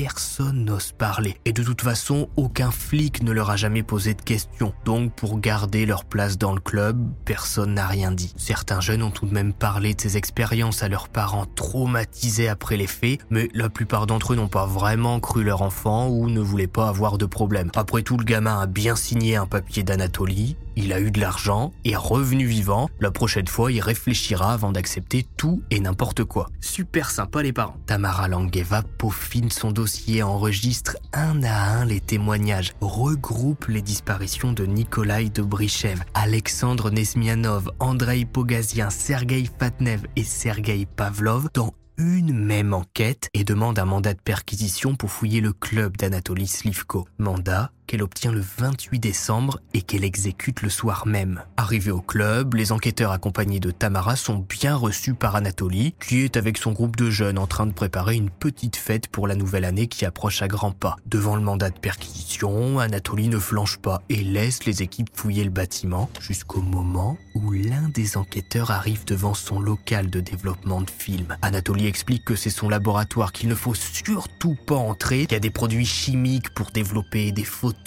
personne 0.00 0.64
n'ose 0.64 0.92
parler. 0.92 1.34
Et 1.44 1.52
de 1.52 1.64
toute 1.64 1.82
façon, 1.82 2.28
aucun 2.36 2.70
flic 2.70 3.20
ne 3.24 3.32
leur 3.32 3.50
a 3.50 3.56
jamais 3.56 3.82
posé 3.82 4.14
de 4.14 4.22
questions. 4.22 4.72
Donc, 4.84 5.12
pour 5.12 5.40
garder 5.40 5.86
leur 5.86 6.04
place 6.04 6.38
dans 6.38 6.52
le 6.52 6.60
club, 6.60 7.10
personne 7.24 7.74
n'a 7.74 7.88
rien 7.88 8.12
dit. 8.12 8.32
Certains 8.36 8.80
jeunes 8.80 9.02
ont 9.02 9.10
tout 9.10 9.26
de 9.26 9.34
même 9.34 9.52
parlé 9.52 9.94
de 9.94 10.00
ces 10.00 10.16
expériences 10.16 10.84
à 10.84 10.88
leurs 10.88 11.08
parents 11.08 11.46
traumatisés 11.46 12.48
après 12.48 12.76
les 12.76 12.86
faits, 12.86 13.18
mais 13.30 13.48
la 13.54 13.70
plupart 13.70 14.06
d'entre 14.06 14.34
eux 14.34 14.36
n'ont 14.36 14.46
pas 14.46 14.66
vraiment 14.66 15.18
cru 15.18 15.42
leur 15.42 15.62
enfant 15.62 16.06
ou 16.06 16.30
ne 16.30 16.40
voulaient 16.40 16.68
pas 16.68 16.88
avoir 16.88 17.18
de 17.18 17.26
problème. 17.26 17.72
Après 17.74 18.02
tout, 18.02 18.16
le 18.16 18.24
gamin 18.24 18.60
a 18.60 18.66
bien 18.66 18.94
signé 18.94 19.34
un 19.34 19.46
papier 19.46 19.82
d'Anatolie, 19.82 20.56
il 20.78 20.92
a 20.92 21.00
eu 21.00 21.10
de 21.10 21.20
l'argent 21.20 21.72
et 21.84 21.96
revenu 21.96 22.46
vivant. 22.46 22.88
La 23.00 23.10
prochaine 23.10 23.48
fois, 23.48 23.72
il 23.72 23.80
réfléchira 23.80 24.52
avant 24.52 24.72
d'accepter 24.72 25.26
tout 25.36 25.62
et 25.70 25.80
n'importe 25.80 26.24
quoi. 26.24 26.48
Super 26.60 27.10
sympa 27.10 27.42
les 27.42 27.52
parents. 27.52 27.76
Tamara 27.86 28.28
Langeva 28.28 28.82
peaufine 28.82 29.50
son 29.50 29.72
dossier, 29.72 30.22
enregistre 30.22 30.96
un 31.12 31.42
à 31.42 31.80
un 31.80 31.84
les 31.84 32.00
témoignages, 32.00 32.72
regroupe 32.80 33.66
les 33.66 33.82
disparitions 33.82 34.52
de 34.52 34.66
Nikolai 34.66 35.28
de 35.30 35.42
Brichev, 35.42 36.02
Alexandre 36.14 36.90
Nesmianov, 36.90 37.70
Andrei 37.80 38.24
Pogazien, 38.24 38.90
Sergei 38.90 39.48
Fatnev 39.58 40.02
et 40.16 40.24
Sergei 40.24 40.86
Pavlov 40.86 41.48
dans 41.54 41.74
une 41.98 42.32
même 42.32 42.72
enquête 42.72 43.28
et 43.34 43.42
demande 43.42 43.78
un 43.78 43.84
mandat 43.84 44.14
de 44.14 44.20
perquisition 44.20 44.94
pour 44.94 45.10
fouiller 45.10 45.40
le 45.40 45.52
club 45.52 45.96
d'Anatoly 45.96 46.46
Slivko. 46.46 47.08
Mandat 47.18 47.72
qu'elle 47.88 48.02
obtient 48.02 48.30
le 48.30 48.44
28 48.58 49.00
décembre 49.00 49.60
et 49.72 49.82
qu'elle 49.82 50.04
exécute 50.04 50.62
le 50.62 50.68
soir 50.68 51.06
même. 51.06 51.42
Arrivée 51.56 51.90
au 51.90 52.02
club, 52.02 52.54
les 52.54 52.70
enquêteurs 52.70 53.10
accompagnés 53.10 53.60
de 53.60 53.70
Tamara 53.70 54.14
sont 54.14 54.44
bien 54.48 54.76
reçus 54.76 55.14
par 55.14 55.34
Anatoly, 55.34 55.94
qui 55.98 56.20
est 56.20 56.36
avec 56.36 56.58
son 56.58 56.72
groupe 56.72 56.96
de 56.96 57.10
jeunes 57.10 57.38
en 57.38 57.46
train 57.46 57.66
de 57.66 57.72
préparer 57.72 58.14
une 58.14 58.30
petite 58.30 58.76
fête 58.76 59.08
pour 59.08 59.26
la 59.26 59.34
nouvelle 59.34 59.64
année 59.64 59.86
qui 59.86 60.04
approche 60.04 60.42
à 60.42 60.48
grands 60.48 60.72
pas. 60.72 60.96
Devant 61.06 61.34
le 61.34 61.42
mandat 61.42 61.70
de 61.70 61.78
perquisition, 61.78 62.78
Anatoly 62.78 63.28
ne 63.28 63.38
flanche 63.38 63.78
pas 63.78 64.02
et 64.10 64.22
laisse 64.22 64.66
les 64.66 64.82
équipes 64.82 65.08
fouiller 65.14 65.44
le 65.44 65.50
bâtiment 65.50 66.10
jusqu'au 66.20 66.60
moment 66.60 67.16
où 67.34 67.52
l'un 67.52 67.88
des 67.88 68.18
enquêteurs 68.18 68.70
arrive 68.70 69.06
devant 69.06 69.32
son 69.32 69.60
local 69.60 70.10
de 70.10 70.20
développement 70.20 70.82
de 70.82 70.90
films. 70.90 71.36
Anatoly 71.40 71.86
explique 71.86 72.24
que 72.26 72.36
c'est 72.36 72.50
son 72.50 72.68
laboratoire, 72.68 73.32
qu'il 73.32 73.48
ne 73.48 73.54
faut 73.54 73.74
surtout 73.74 74.56
pas 74.66 74.76
entrer, 74.76 75.20
qu'il 75.20 75.32
y 75.32 75.36
a 75.36 75.40
des 75.40 75.48
produits 75.48 75.86
chimiques 75.86 76.50
pour 76.50 76.70
développer 76.70 77.32
des 77.32 77.44
photos 77.44 77.77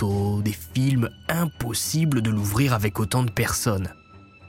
des 0.43 0.55
films, 0.73 1.09
impossible 1.29 2.21
de 2.21 2.31
l'ouvrir 2.31 2.73
avec 2.73 2.99
autant 2.99 3.23
de 3.23 3.31
personnes. 3.31 3.89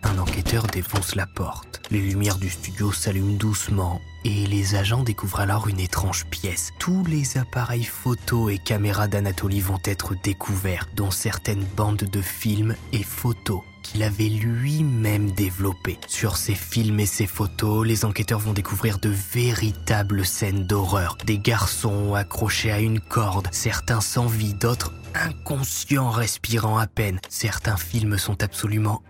Un 0.02 0.18
enquêteur 0.18 0.66
défonce 0.66 1.14
la 1.14 1.26
porte. 1.26 1.82
Les 1.90 2.00
lumières 2.00 2.38
du 2.38 2.48
studio 2.48 2.90
s'allument 2.90 3.36
doucement 3.36 4.00
et 4.24 4.46
les 4.46 4.74
agents 4.74 5.02
découvrent 5.02 5.40
alors 5.40 5.68
une 5.68 5.80
étrange 5.80 6.26
pièce. 6.26 6.70
Tous 6.78 7.04
les 7.04 7.38
appareils 7.38 7.84
photo 7.84 8.48
et 8.48 8.58
caméras 8.58 9.08
d'Anatolie 9.08 9.60
vont 9.60 9.80
être 9.84 10.14
découverts, 10.22 10.88
dont 10.96 11.10
certaines 11.10 11.64
bandes 11.76 12.04
de 12.10 12.22
films 12.22 12.74
et 12.92 13.02
photos 13.02 13.62
qu'il 13.82 14.02
avait 14.02 14.28
lui-même 14.28 15.30
développées. 15.32 15.98
Sur 16.06 16.36
ces 16.36 16.54
films 16.54 17.00
et 17.00 17.06
ces 17.06 17.26
photos, 17.26 17.86
les 17.86 18.04
enquêteurs 18.04 18.38
vont 18.38 18.52
découvrir 18.52 18.98
de 18.98 19.10
véritables 19.10 20.24
scènes 20.24 20.66
d'horreur. 20.66 21.16
Des 21.26 21.38
garçons 21.38 22.14
accrochés 22.14 22.72
à 22.72 22.80
une 22.80 23.00
corde, 23.00 23.48
certains 23.50 24.00
sans 24.00 24.26
vie, 24.26 24.54
d'autres 24.54 24.92
inconscients 25.14 26.10
respirant 26.10 26.78
à 26.78 26.86
peine. 26.86 27.18
Certains 27.28 27.76
films 27.76 28.18
sont 28.18 28.42
absolument 28.42 29.02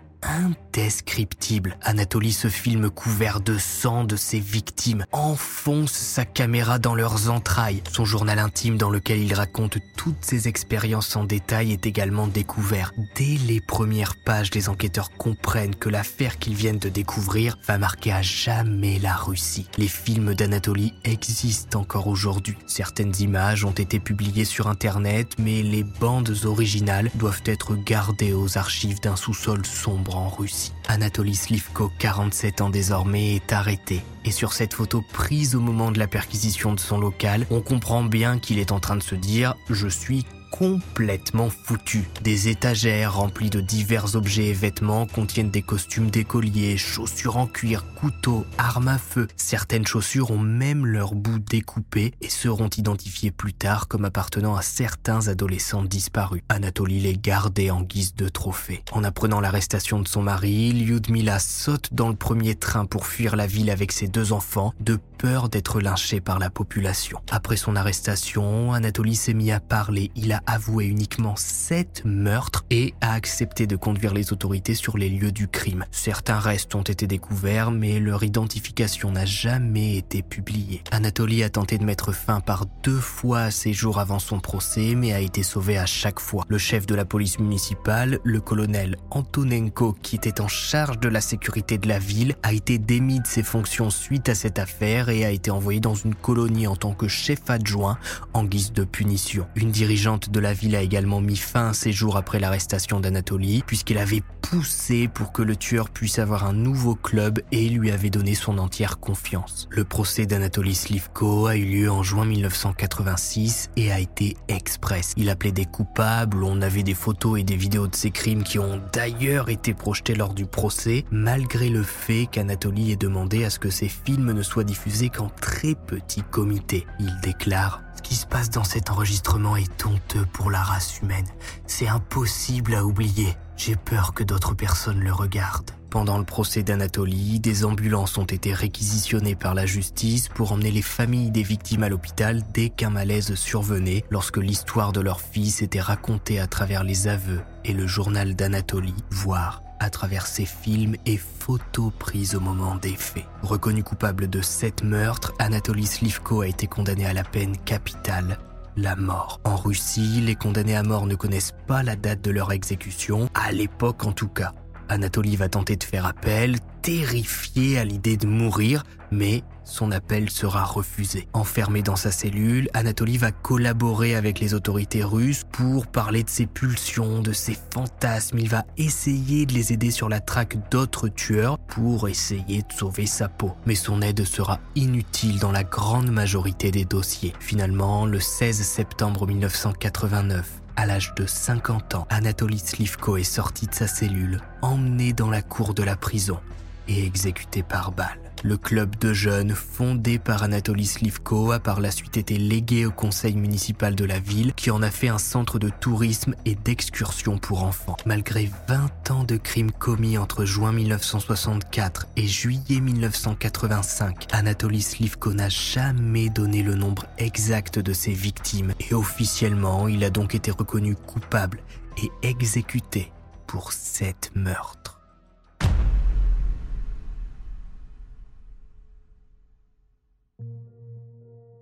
indescriptible. 0.73 1.77
Anatolie 1.81 2.33
se 2.33 2.47
filme 2.47 2.89
couvert 2.89 3.41
de 3.41 3.57
sang 3.57 4.03
de 4.03 4.15
ses 4.15 4.39
victimes, 4.39 5.05
enfonce 5.11 5.91
sa 5.91 6.25
caméra 6.25 6.79
dans 6.79 6.95
leurs 6.95 7.29
entrailles. 7.29 7.83
Son 7.91 8.05
journal 8.05 8.39
intime 8.39 8.77
dans 8.77 8.89
lequel 8.89 9.19
il 9.19 9.33
raconte 9.33 9.77
toutes 9.97 10.23
ses 10.23 10.47
expériences 10.47 11.15
en 11.15 11.25
détail 11.25 11.71
est 11.71 11.85
également 11.85 12.27
découvert. 12.27 12.91
Dès 13.15 13.37
les 13.47 13.61
premières 13.61 14.15
pages, 14.15 14.53
les 14.53 14.69
enquêteurs 14.69 15.11
comprennent 15.11 15.75
que 15.75 15.89
l'affaire 15.89 16.39
qu'ils 16.39 16.55
viennent 16.55 16.79
de 16.79 16.89
découvrir 16.89 17.57
va 17.67 17.77
marquer 17.77 18.11
à 18.11 18.21
jamais 18.21 18.99
la 18.99 19.15
Russie. 19.15 19.67
Les 19.77 19.87
films 19.87 20.33
d'Anatolie 20.33 20.93
existent 21.03 21.79
encore 21.79 22.07
aujourd'hui. 22.07 22.57
Certaines 22.67 23.13
images 23.19 23.65
ont 23.65 23.71
été 23.71 23.99
publiées 23.99 24.45
sur 24.45 24.67
Internet, 24.67 25.33
mais 25.37 25.61
les 25.61 25.83
bandes 25.83 26.35
originales 26.45 27.11
doivent 27.15 27.43
être 27.45 27.75
gardées 27.75 28.33
aux 28.33 28.57
archives 28.57 28.99
d'un 29.01 29.15
sous-sol 29.15 29.65
sombre 29.65 30.15
en 30.15 30.29
Russie. 30.29 30.62
Anatoly 30.87 31.35
Slivko, 31.35 31.91
47 31.99 32.61
ans 32.61 32.69
désormais, 32.69 33.35
est 33.35 33.53
arrêté. 33.53 34.01
Et 34.25 34.31
sur 34.31 34.53
cette 34.53 34.73
photo 34.73 35.01
prise 35.01 35.55
au 35.55 35.59
moment 35.59 35.91
de 35.91 35.99
la 35.99 36.07
perquisition 36.07 36.73
de 36.73 36.79
son 36.79 36.99
local, 36.99 37.45
on 37.49 37.61
comprend 37.61 38.03
bien 38.03 38.39
qu'il 38.39 38.59
est 38.59 38.71
en 38.71 38.79
train 38.79 38.95
de 38.95 39.03
se 39.03 39.15
dire⁇ 39.15 39.51
Je 39.73 39.87
suis 39.87 40.25
complètement 40.53 41.49
foutu. 41.49 42.07
Des 42.21 42.47
étagères 42.47 43.15
remplies 43.15 43.49
de 43.49 43.59
divers 43.59 44.15
objets 44.15 44.49
et 44.49 44.53
vêtements 44.53 45.07
contiennent 45.07 45.49
des 45.49 45.63
costumes 45.63 46.11
d'écoliers, 46.11 46.77
chaussures 46.77 47.37
en 47.37 47.47
cuir, 47.47 47.83
couteaux, 47.95 48.45
armes 48.59 48.89
à 48.89 48.99
feu. 48.99 49.27
Certaines 49.35 49.87
chaussures 49.87 50.29
ont 50.29 50.37
même 50.37 50.85
leur 50.85 51.15
bout 51.15 51.39
découpé 51.39 52.13
et 52.21 52.29
seront 52.29 52.69
identifiées 52.69 53.31
plus 53.31 53.53
tard 53.53 53.87
comme 53.87 54.05
appartenant 54.05 54.55
à 54.55 54.61
certains 54.61 55.27
adolescents 55.27 55.83
disparus. 55.83 56.43
Anatoly 56.49 56.99
les 56.99 57.17
gardait 57.17 57.71
en 57.71 57.81
guise 57.81 58.13
de 58.13 58.29
trophée. 58.29 58.83
En 58.91 59.03
apprenant 59.03 59.41
l'arrestation 59.41 60.01
de 60.01 60.07
son 60.07 60.21
mari, 60.21 60.71
Lyudmila 60.71 61.39
saute 61.39 61.89
dans 61.95 62.09
le 62.09 62.15
premier 62.15 62.53
train 62.53 62.85
pour 62.85 63.07
fuir 63.07 63.35
la 63.35 63.47
ville 63.47 63.71
avec 63.71 63.91
ses 63.91 64.07
deux 64.07 64.31
enfants, 64.31 64.75
peur 65.23 65.47
d'être 65.47 65.79
lynché 65.79 66.19
par 66.19 66.37
la 66.37 66.49
population. 66.49 67.21
Après 67.31 67.55
son 67.55 67.77
arrestation, 67.77 68.73
Anatoly 68.73 69.15
s'est 69.15 69.33
mis 69.33 69.53
à 69.53 69.61
parler. 69.61 70.11
Il 70.17 70.33
a 70.33 70.41
avoué 70.45 70.83
uniquement 70.83 71.35
sept 71.37 72.01
meurtres 72.03 72.65
et 72.69 72.93
a 72.99 73.13
accepté 73.13 73.65
de 73.65 73.77
conduire 73.77 74.13
les 74.13 74.33
autorités 74.33 74.75
sur 74.75 74.97
les 74.97 75.07
lieux 75.07 75.31
du 75.31 75.47
crime. 75.47 75.85
Certains 75.91 76.39
restes 76.39 76.75
ont 76.75 76.81
été 76.81 77.07
découverts, 77.07 77.71
mais 77.71 78.01
leur 78.01 78.25
identification 78.25 79.11
n'a 79.11 79.23
jamais 79.23 79.95
été 79.95 80.23
publiée. 80.23 80.83
Anatoly 80.91 81.41
a 81.43 81.49
tenté 81.49 81.77
de 81.77 81.85
mettre 81.85 82.11
fin 82.11 82.41
par 82.41 82.65
deux 82.83 82.99
fois 82.99 83.43
à 83.43 83.51
ses 83.51 83.71
jours 83.71 83.99
avant 83.99 84.19
son 84.19 84.41
procès, 84.41 84.93
mais 84.93 85.13
a 85.13 85.21
été 85.21 85.41
sauvé 85.41 85.77
à 85.77 85.85
chaque 85.85 86.19
fois. 86.19 86.43
Le 86.49 86.57
chef 86.57 86.85
de 86.85 86.95
la 86.95 87.05
police 87.05 87.39
municipale, 87.39 88.19
le 88.25 88.41
colonel 88.41 88.97
Antonenko, 89.09 89.95
qui 90.01 90.17
était 90.17 90.41
en 90.41 90.49
charge 90.49 90.99
de 90.99 91.07
la 91.07 91.21
sécurité 91.21 91.77
de 91.77 91.87
la 91.87 91.99
ville, 91.99 92.35
a 92.43 92.51
été 92.51 92.77
démis 92.77 93.21
de 93.21 93.27
ses 93.27 93.43
fonctions 93.43 93.89
suite 93.89 94.27
à 94.27 94.35
cette 94.35 94.59
affaire 94.59 95.12
a 95.21 95.31
été 95.31 95.51
envoyé 95.51 95.79
dans 95.79 95.95
une 95.95 96.15
colonie 96.15 96.67
en 96.67 96.75
tant 96.75 96.93
que 96.93 97.07
chef 97.07 97.49
adjoint 97.49 97.97
en 98.33 98.43
guise 98.43 98.73
de 98.73 98.83
punition. 98.83 99.45
Une 99.55 99.71
dirigeante 99.71 100.29
de 100.29 100.39
la 100.39 100.53
ville 100.53 100.75
a 100.75 100.81
également 100.81 101.21
mis 101.21 101.37
fin 101.37 101.69
à 101.69 101.73
ses 101.73 101.91
jours 101.91 102.17
après 102.17 102.39
l'arrestation 102.39 102.99
d'Anatoly, 102.99 103.63
puisqu'il 103.65 103.97
avait 103.97 104.23
poussé 104.41 105.07
pour 105.07 105.31
que 105.31 105.41
le 105.41 105.55
tueur 105.55 105.89
puisse 105.89 106.19
avoir 106.19 106.45
un 106.45 106.53
nouveau 106.53 106.95
club 106.95 107.39
et 107.51 107.69
lui 107.69 107.91
avait 107.91 108.09
donné 108.09 108.35
son 108.35 108.57
entière 108.57 108.99
confiance. 108.99 109.67
Le 109.69 109.83
procès 109.83 110.25
d'Anatoly 110.25 110.75
Slivko 110.75 111.47
a 111.47 111.55
eu 111.55 111.65
lieu 111.65 111.91
en 111.91 112.03
juin 112.03 112.25
1986 112.25 113.69
et 113.77 113.91
a 113.91 113.99
été 113.99 114.35
express. 114.47 115.13
Il 115.17 115.29
appelait 115.29 115.51
des 115.51 115.65
coupables, 115.65 116.43
on 116.43 116.61
avait 116.61 116.83
des 116.83 116.93
photos 116.93 117.39
et 117.39 117.43
des 117.43 117.55
vidéos 117.55 117.87
de 117.87 117.95
ses 117.95 118.11
crimes 118.11 118.43
qui 118.43 118.59
ont 118.59 118.81
d'ailleurs 118.91 119.49
été 119.49 119.73
projetés 119.73 120.15
lors 120.15 120.33
du 120.33 120.45
procès, 120.45 121.05
malgré 121.11 121.69
le 121.69 121.83
fait 121.83 122.27
qu'Anatoly 122.31 122.91
ait 122.91 122.95
demandé 122.95 123.45
à 123.45 123.49
ce 123.49 123.59
que 123.59 123.69
ses 123.69 123.89
films 123.89 124.31
ne 124.31 124.43
soient 124.43 124.63
diffusés 124.63 125.02
qu'en 125.09 125.29
très 125.29 125.75
petit 125.75 126.23
comité. 126.23 126.85
Il 126.99 127.19
déclare 127.21 127.81
ce 127.95 128.01
qui 128.01 128.15
se 128.15 128.25
passe 128.25 128.49
dans 128.49 128.63
cet 128.63 128.89
enregistrement 128.89 129.55
est 129.55 129.85
honteux 129.85 130.25
pour 130.33 130.51
la 130.51 130.61
race 130.61 130.99
humaine. 131.01 131.27
C'est 131.67 131.87
impossible 131.87 132.75
à 132.75 132.85
oublier. 132.85 133.35
J'ai 133.55 133.75
peur 133.75 134.13
que 134.13 134.23
d'autres 134.23 134.55
personnes 134.55 134.99
le 134.99 135.13
regardent. 135.13 135.71
Pendant 135.89 136.17
le 136.17 136.25
procès 136.25 136.63
d'Anatolie, 136.63 137.39
des 137.39 137.65
ambulances 137.65 138.17
ont 138.17 138.25
été 138.25 138.51
réquisitionnées 138.51 139.35
par 139.35 139.53
la 139.53 139.67
justice 139.67 140.27
pour 140.27 140.51
emmener 140.51 140.71
les 140.71 140.81
familles 140.81 141.29
des 141.29 141.43
victimes 141.43 141.83
à 141.83 141.89
l'hôpital 141.89 142.41
dès 142.51 142.69
qu'un 142.69 142.89
malaise 142.89 143.35
survenait, 143.35 144.03
lorsque 144.09 144.37
l'histoire 144.37 144.91
de 144.91 145.01
leur 145.01 145.21
fils 145.21 145.61
était 145.61 145.79
racontée 145.79 146.39
à 146.39 146.47
travers 146.47 146.83
les 146.83 147.07
aveux 147.07 147.41
et 147.63 147.73
le 147.73 147.85
journal 147.85 148.35
d'Anatolie, 148.35 148.95
voire 149.11 149.62
à 149.83 149.89
travers 149.89 150.25
ses 150.25 150.45
films 150.45 150.95
et 151.05 151.17
photos 151.17 151.91
prises 151.99 152.35
au 152.35 152.39
moment 152.39 152.75
des 152.75 152.95
faits. 152.95 153.25
Reconnu 153.41 153.83
coupable 153.83 154.29
de 154.29 154.41
sept 154.41 154.83
meurtres, 154.83 155.33
Anatoly 155.39 155.85
Slivko 155.85 156.41
a 156.41 156.47
été 156.47 156.67
condamné 156.67 157.05
à 157.05 157.13
la 157.13 157.23
peine 157.23 157.57
capitale 157.57 158.37
la 158.75 158.95
mort. 158.95 159.39
En 159.43 159.55
Russie, 159.55 160.21
les 160.21 160.35
condamnés 160.35 160.75
à 160.75 160.83
mort 160.83 161.05
ne 161.05 161.15
connaissent 161.15 161.53
pas 161.67 161.83
la 161.83 161.95
date 161.95 162.21
de 162.21 162.31
leur 162.31 162.51
exécution, 162.51 163.29
à 163.33 163.51
l'époque 163.51 164.05
en 164.05 164.11
tout 164.11 164.27
cas. 164.29 164.53
Anatoly 164.89 165.35
va 165.35 165.49
tenter 165.49 165.75
de 165.75 165.83
faire 165.83 166.05
appel, 166.05 166.57
terrifié 166.81 167.77
à 167.77 167.85
l'idée 167.85 168.17
de 168.17 168.27
mourir, 168.27 168.83
mais 169.11 169.43
son 169.63 169.91
appel 169.91 170.29
sera 170.29 170.63
refusé. 170.63 171.27
Enfermé 171.33 171.81
dans 171.81 171.95
sa 171.95 172.11
cellule, 172.11 172.69
Anatoly 172.73 173.17
va 173.17 173.31
collaborer 173.31 174.15
avec 174.15 174.39
les 174.39 174.53
autorités 174.53 175.03
russes 175.03 175.43
pour 175.51 175.87
parler 175.87 176.23
de 176.23 176.29
ses 176.29 176.45
pulsions, 176.45 177.21
de 177.21 177.33
ses 177.33 177.57
fantasmes. 177.71 178.39
Il 178.39 178.49
va 178.49 178.65
essayer 178.77 179.45
de 179.45 179.53
les 179.53 179.73
aider 179.73 179.91
sur 179.91 180.09
la 180.09 180.19
traque 180.19 180.57
d'autres 180.69 181.07
tueurs 181.07 181.57
pour 181.59 182.07
essayer 182.07 182.61
de 182.61 182.73
sauver 182.73 183.05
sa 183.05 183.29
peau. 183.29 183.53
Mais 183.65 183.75
son 183.75 184.01
aide 184.01 184.25
sera 184.25 184.59
inutile 184.75 185.39
dans 185.39 185.51
la 185.51 185.63
grande 185.63 186.11
majorité 186.11 186.71
des 186.71 186.85
dossiers. 186.85 187.33
Finalement, 187.39 188.05
le 188.05 188.19
16 188.19 188.61
septembre 188.61 189.27
1989, 189.27 190.61
à 190.75 190.85
l'âge 190.85 191.13
de 191.15 191.25
50 191.25 191.95
ans, 191.95 192.07
Anatoly 192.09 192.59
Slivko 192.59 193.17
est 193.17 193.23
sorti 193.23 193.67
de 193.67 193.73
sa 193.75 193.87
cellule, 193.87 194.41
emmené 194.61 195.13
dans 195.13 195.29
la 195.29 195.41
cour 195.41 195.73
de 195.73 195.83
la 195.83 195.95
prison 195.95 196.39
et 196.87 197.05
exécuté 197.05 197.63
par 197.63 197.91
balle. 197.91 198.22
Le 198.45 198.57
club 198.57 198.97
de 198.99 199.13
jeunes 199.13 199.55
fondé 199.55 200.19
par 200.19 200.43
Anatoly 200.43 200.85
Slivko 200.85 201.53
a 201.53 201.59
par 201.59 201.79
la 201.79 201.91
suite 201.91 202.17
été 202.17 202.35
légué 202.35 202.85
au 202.85 202.91
conseil 202.91 203.37
municipal 203.37 203.95
de 203.95 204.03
la 204.03 204.19
ville 204.19 204.53
qui 204.53 204.69
en 204.69 204.81
a 204.81 204.91
fait 204.91 205.07
un 205.07 205.17
centre 205.17 205.59
de 205.59 205.69
tourisme 205.69 206.35
et 206.43 206.55
d'excursion 206.55 207.37
pour 207.37 207.63
enfants. 207.63 207.95
Malgré 208.05 208.51
20 208.67 209.11
ans 209.11 209.23
de 209.23 209.37
crimes 209.37 209.71
commis 209.71 210.17
entre 210.17 210.43
juin 210.43 210.73
1964 210.73 212.07
et 212.17 212.27
juillet 212.27 212.81
1985, 212.81 214.27
Anatoly 214.33 214.81
Slivko 214.81 215.33
n'a 215.33 215.47
jamais 215.47 216.27
donné 216.27 216.63
le 216.63 216.75
nombre 216.75 217.05
exact 217.17 217.79
de 217.79 217.93
ses 217.93 218.11
victimes 218.11 218.73
et 218.81 218.93
officiellement 218.93 219.87
il 219.87 220.03
a 220.03 220.09
donc 220.09 220.35
été 220.35 220.51
reconnu 220.51 220.97
coupable 220.97 221.61
et 222.03 222.11
exécuté 222.27 223.13
pour 223.47 223.71
sept 223.71 224.31
meurtres. 224.35 224.92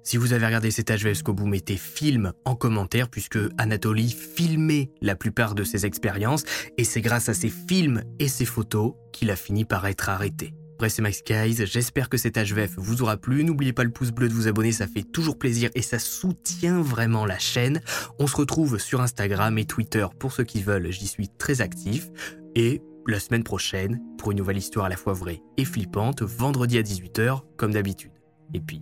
Si 0.04 0.18
vous 0.18 0.34
avez 0.34 0.46
regardé 0.46 0.72
cet 0.72 0.90
HVS 0.90 1.10
jusqu'au 1.10 1.34
bout, 1.34 1.46
mettez 1.46 1.78
film 1.78 2.34
en 2.46 2.56
commentaire 2.56 3.10
puisque 3.10 3.38
Anatoly 3.58 4.10
filmait 4.10 4.90
la 5.02 5.16
plupart 5.16 5.54
de 5.54 5.64
ses 5.64 5.86
expériences 5.86 6.44
et 6.78 6.84
c'est 6.84 7.02
grâce 7.02 7.30
à 7.30 7.34
ses 7.34 7.50
films 7.50 8.04
et 8.20 8.28
ses 8.28 8.46
photos 8.46 8.94
qu'il 9.14 9.30
a 9.30 9.36
fini 9.36 9.64
par 9.64 9.86
être 9.86 10.10
arrêté. 10.10 10.54
Après, 10.76 10.90
c'est 10.90 11.04
Max 11.04 11.22
Guys, 11.24 11.64
j'espère 11.68 12.10
que 12.10 12.18
cet 12.18 12.38
HVF 12.38 12.72
vous 12.78 13.04
aura 13.04 13.16
plu. 13.16 13.44
N'oubliez 13.44 13.74
pas 13.74 13.84
le 13.84 13.92
pouce 13.92 14.10
bleu 14.10 14.28
de 14.28 14.34
vous 14.34 14.48
abonner, 14.48 14.72
ça 14.72 14.88
fait 14.88 15.04
toujours 15.04 15.38
plaisir 15.38 15.70
et 15.76 15.84
ça 15.84 16.00
soutient 16.00 16.82
vraiment 16.82 17.28
la 17.28 17.38
chaîne. 17.38 17.82
On 18.18 18.26
se 18.26 18.36
retrouve 18.36 18.80
sur 18.80 19.02
Instagram 19.02 19.60
et 19.60 19.66
Twitter 19.66 20.08
pour 20.18 20.32
ceux 20.32 20.44
qui 20.44 20.64
veulent, 20.64 20.90
j'y 20.90 21.06
suis 21.06 21.30
très 21.30 21.62
actif. 21.62 22.10
Et 22.56 22.82
la 23.08 23.20
semaine 23.20 23.44
prochaine, 23.44 24.02
pour 24.18 24.32
une 24.32 24.40
nouvelle 24.40 24.58
histoire 24.58 24.88
à 24.88 24.90
la 24.90 24.98
fois 24.98 25.14
vraie 25.14 25.44
et 25.58 25.66
flippante, 25.66 26.24
vendredi 26.24 26.80
à 26.80 26.82
18h, 26.82 27.42
comme 27.58 27.74
d'habitude. 27.74 28.14
Et 28.56 28.60
puis, 28.60 28.82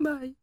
bye 0.00 0.34